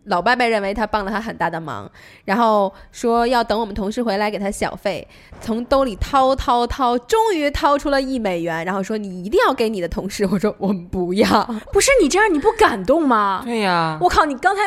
[0.05, 1.89] 老伯伯认为他帮了他很大的忙，
[2.25, 5.07] 然后说要等我们同事回来给他小费，
[5.39, 10.27] 从兜里掏掏掏，终于掏出了一美元，然后说你一定要给你的同事。
[10.29, 13.43] 我说我们不要，不是你这样你不感动吗？
[13.45, 14.61] 对呀，我靠，你刚才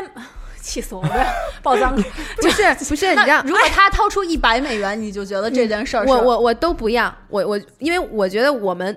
[0.67, 1.27] 气死我了！
[1.63, 2.03] 爆脏了，
[2.43, 8.97] 不是不是， 你知道如果他掏出一百美元，你就觉得这件事儿我我我都不要，我我因为我觉得我们。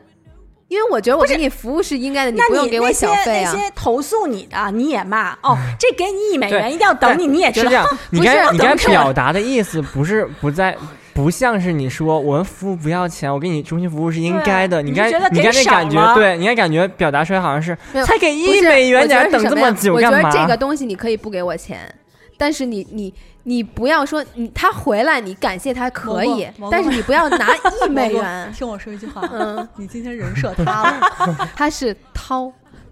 [0.68, 3.60] 因为我觉得我给你服务是应该的，你不用给我小费啊那。
[3.60, 7.98] 些投诉你的你也骂哦，这给你一美元一定要等你，你也知道是这样。
[8.12, 10.78] 你不是该你该表达的意思不是不在。
[11.22, 14.82] 不像是你说我们服务不要钱，我给你中心服务是应该的。
[14.82, 20.18] 你该你该那感觉，对，你该感觉表达出来好像是才给一美元，我觉得你还等这么久干嘛？
[20.18, 21.94] 我觉得这个东西你可以不给我钱，
[22.38, 23.14] 但是你你
[23.44, 31.48] 你不要说你他回来你感谢他可以但是你不要拿一美元， 听我说一句话，嗯，你今天人设塌了。
[31.54, 32.50] 他是掏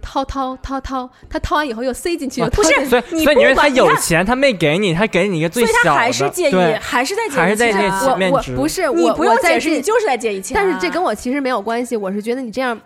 [0.08, 7.72] 掏掏掏掏，他掏完以后又塞进去，又不掏进去所以你所以你认为他不管有钱，他没给你，他给你一个最所以他小的，还是介意，对，还是在介意还是在
[8.06, 10.64] 我我面值不是你我不用解释，你就是在介意钱啊。
[10.64, 12.80] 但是这跟我其实没有关系，我是觉得你这样，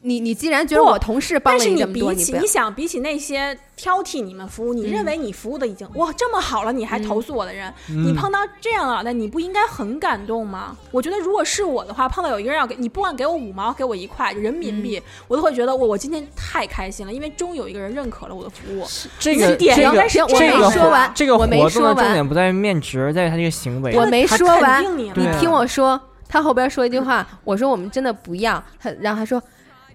[0.00, 10.76] 你你既然觉得我同事帮但是你了这么多，比起你比起你想比起那些挑剔你们服务，你认为你服务的已经哇这么好了，你还投诉我的人，你嗯碰到这样的，那你不应该很感动吗？
[10.92, 18.86] 我觉得如果是我的话，碰到有一个人要给你，不管给我五毛，给我一块人民币，我都会觉得我我今天太开心了，因为终有一个人认可了我的服务。
[19.18, 23.96] 这个点这个应该是这个没说完这个我没活动的说完重点不在于面值，在于他这个行为。
[23.96, 29.42] 我没说完你你听我说，他后边说一句话，我说我们真的不要，他然后他说，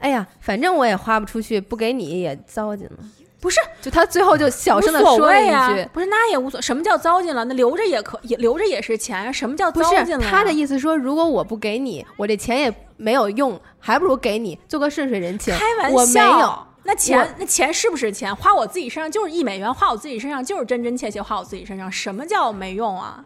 [0.04, 2.98] 哎呀，反正我也花不出去，不给你也糟践了。
[3.40, 7.44] 不是就他最后就小声的说了一句，，不是那也无所，什么叫糟践了？
[7.46, 15.54] 那留着也可也留着也是钱啊，什么叫不糟践了他的意思说，如果我不给你，我这钱也没有用，还不如给你做个顺水人情。
[15.56, 18.34] 开玩我笑，没有，那钱那钱是不是钱？
[18.34, 21.92] 花我自己身上就是一美元，花我自己身上就是真真切切花我自己身上。
[21.92, 23.24] 什么叫没用啊？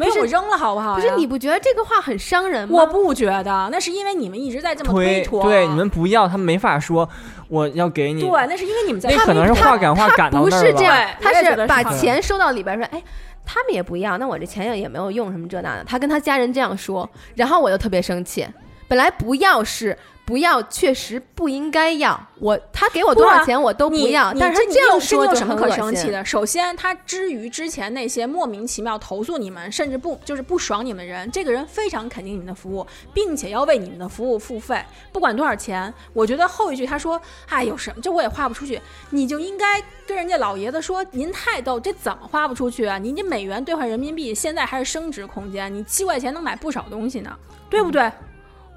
[0.00, 0.94] 没有我扔了好不好呀？
[0.96, 2.78] 不是你不觉得这个话很伤人吗？
[2.78, 5.42] 我不觉得，那是因为你们一直在这么推脱。
[5.42, 7.08] 对你们不要，他没法说
[7.48, 8.22] 我要给你。
[8.22, 10.66] 对，那是因为你们在那可能是话赶话赶到不那儿了。
[10.66, 13.02] 是这样，他是把钱收到里边说，哎，
[13.44, 15.84] 他们也不要，那我这钱也也没有用，什么这那的。
[15.84, 18.46] 他跟他家人这样说，然后我就特别生气。
[18.90, 22.20] 本来不要是不要，确实不应该要。
[22.40, 25.70] 我他给我多少钱我都不你要，你但是他这这样说有什么可。
[25.70, 26.24] 生气的？
[26.24, 32.84] 首先，他之于之前那些莫名其妙投诉你们，甚至不就是不爽你们的人，这个人非常肯定你们的服务，
[33.14, 35.94] 并且要为你们的服务付费，不管多少钱。
[36.12, 38.80] 我觉得后一句他说：“哎，有什么这我也花不出去。”
[39.10, 42.98] 你就应该跟人家老爷子说：“您太逗，这怎么花不出去啊？
[42.98, 47.30] 您这美元兑换人民币现在还是升值空间，你七块钱能买不少东西呢，
[47.68, 48.10] 对不对？”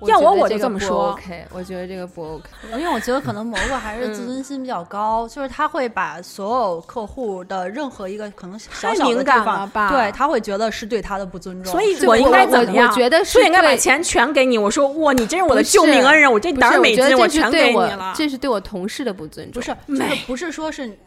[0.10, 2.49] 要我我就这么说 OK，我觉得这个不 OK。
[2.74, 11.72] 因为我觉得可能蘑菇还是自尊心比较高，就是他会把所有客户的任何一个可能小太小的敏感地方了吧对他会觉得是对他的不尊重。
[11.72, 12.89] 所以我我应该怎么样？
[12.89, 14.58] 我觉得是就应该把对钱全给你。
[14.58, 18.14] 我说哇，你真是我的救命恩人，我这点儿美金我全给你了。
[18.16, 19.62] 这是对我同事的不尊重。
[19.62, 20.97] 不是，就是不是说是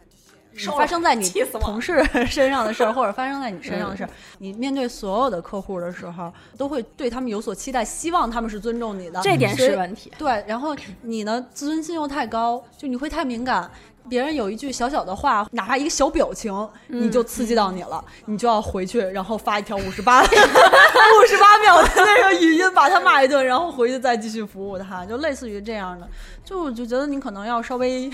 [0.75, 1.29] 发生在你
[1.59, 9.21] 同事身上的事儿，或者发生在你身上的事儿，你面对所有的客户的时候，都会对他们有所期待，希望他们是尊重你的。
[9.21, 10.11] 这点是问题。
[10.17, 13.69] 对，然后你呢，自尊心又太高，就你会太敏感。
[14.09, 16.51] 别人有一句小小的话，哪怕一个小表情，
[16.87, 26.07] 你就刺激到你了，你就要回去，然后发一条五十八 五十八秒的那个语音，把他骂一顿，然后回去再继续服务他，就类似于这样的。
[26.43, 28.09] 就我就觉得你可能要稍微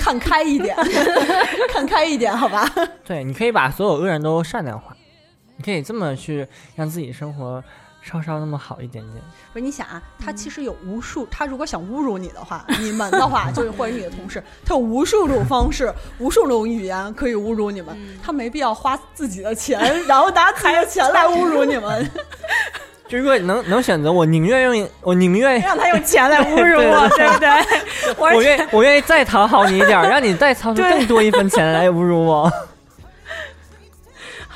[0.00, 0.76] 看开一点，
[1.72, 2.68] 看开一点，好吧？
[3.04, 4.96] 对，你可以把所有恶人都善良化，
[5.56, 7.62] 你可以这么去让自己生活
[8.02, 9.22] 稍稍那么好一点点。
[9.52, 22.10] 不是你想啊，他其实有无数，他如果想侮辱你的话， 你们的话 就是或者你的同事，他有无数种方式， 无数种语言可以侮辱你们，他没必要花自己的钱，然后拿自己的钱来侮辱你们，
[23.08, 27.48] 就如果能能选择，我宁愿用我宁愿让他用钱来侮辱我，对不对？
[28.16, 30.90] 我我愿我愿意再讨好你一点，让你再掏出对。
[30.90, 32.50] 更多一分钱来侮辱我。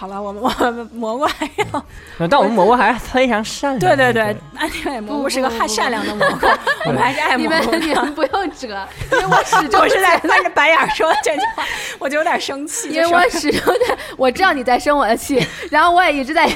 [0.03, 4.13] 好了，我们我们蘑菇还要但我们蘑菇还是非常善良对对。
[4.13, 6.49] 对对，哎对，蘑菇是个很善良的 蘑菇，
[6.87, 11.65] 我们还是爱你蘑菇你们不用折， 因为我始终我是在翻着白眼说这句话，
[12.01, 12.89] 我就有点生气。
[12.89, 16.49] 因为我始终在，我知道你在生我的气，然后我也一直在，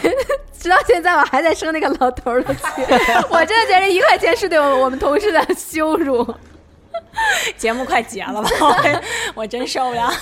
[0.59, 2.63] 直到现在我还在生那个老头儿的气。
[3.31, 6.35] 我真的觉得一块钱是对我我们同事的羞辱。
[7.57, 9.03] 节目快结了吧，我
[9.43, 10.13] 我真受不了。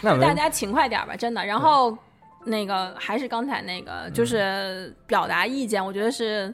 [0.00, 1.44] 那我们大家勤快点吧，真的。
[1.46, 1.96] 然后
[2.44, 6.52] 那个还是刚才那个，嗯就是表达意见，我觉得是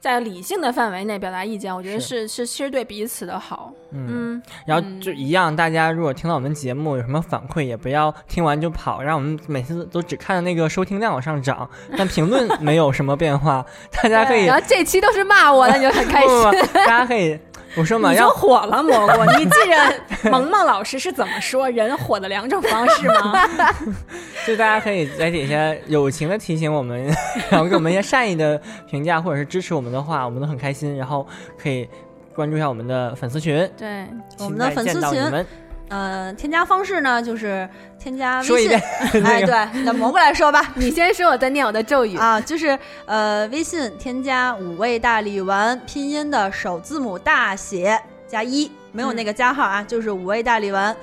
[0.00, 3.72] 在理性的范围内表达意见，我觉得是是其实对彼此的好。
[3.90, 13.64] 嗯，然后就一样，大家如果听到我们节目有什么反馈，也不要听完就跑，让我们每次都只看那个收听量往上涨， 但评论没有什么变化。
[13.90, 16.28] 大家可以然后这期都是骂我的，你就很开心。
[16.74, 17.38] 大家可以，
[17.76, 19.24] 我说嘛，要火了，蘑菇。
[19.38, 23.48] 你记着萌萌老师是怎么说人火的两种方式吗？
[24.46, 27.04] 就大家可以在底下友情的提醒我们，
[27.50, 30.96] 然后给我们一些善意的评价或者是支持我们的话，我们都很开心。
[30.96, 31.26] 然后
[31.58, 31.88] 可以
[32.34, 34.06] 关注一下我们的粉丝群，对，
[34.38, 35.46] 我们的粉丝群
[35.88, 37.68] 呃，添加方式呢就是
[37.98, 38.80] 添加微信。
[39.24, 42.16] 哎，对，那蘑菇来说吧， 你先说，我再念我的咒语。
[42.16, 50.96] 啊，就是呃，微信添加五味大力丸拼音的首字母大写加一，没有那个加号啊，就是五味大力丸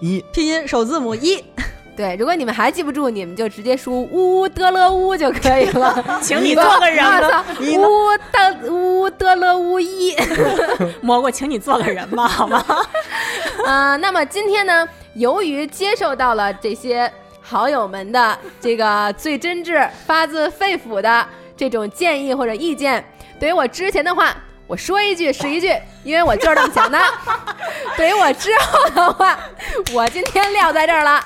[0.00, 0.24] 一。
[0.32, 1.42] 拼音首字母一。
[1.98, 6.04] 对，如果你们还记不住，你们就直接输呜得了呜就可以了。
[6.22, 7.44] 请你做个人吧，我操，
[7.76, 10.14] 呜的呜得了呜一。
[11.02, 12.64] 蘑菇，请你做个人吧，好吗？
[13.66, 21.26] 啊、 那么今天呢，由于接受到了这些好友们的这个最真挚、发自肺腑的
[21.56, 23.04] 这种建议或者意见，
[23.40, 24.32] 对于我之前的话，
[24.68, 26.96] 我说一句是一句，因为我就是这么想的。
[27.96, 29.36] 对于我之后的话，
[29.92, 31.20] 我今天撂在这儿了，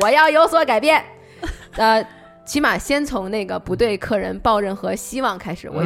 [0.00, 1.04] 我要有所改变。
[1.76, 2.04] 呃。
[2.46, 5.82] 起码先从那个不对客人抱任何希望开始，我、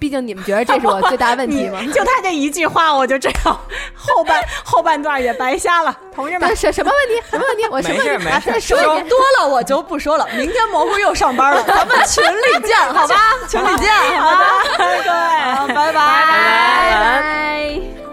[0.00, 1.80] 毕竟你们觉得这是我最大问题吗？
[1.94, 3.60] 就他这一句话，我就知道
[3.94, 5.96] 后半 后半段也白瞎了。
[6.12, 7.24] 同志们，什什么问题？
[7.30, 7.64] 什么问题？
[7.70, 8.24] 我什么没事问题？
[8.24, 8.76] 没事再说。
[9.02, 13.16] 多了我就不说了，明天蘑菇又上班了，咱们群里见，好吧？
[13.48, 14.44] 群里见，好吧？
[14.76, 15.54] 对。
[15.54, 18.11] 好，拜拜拜拜拜拜。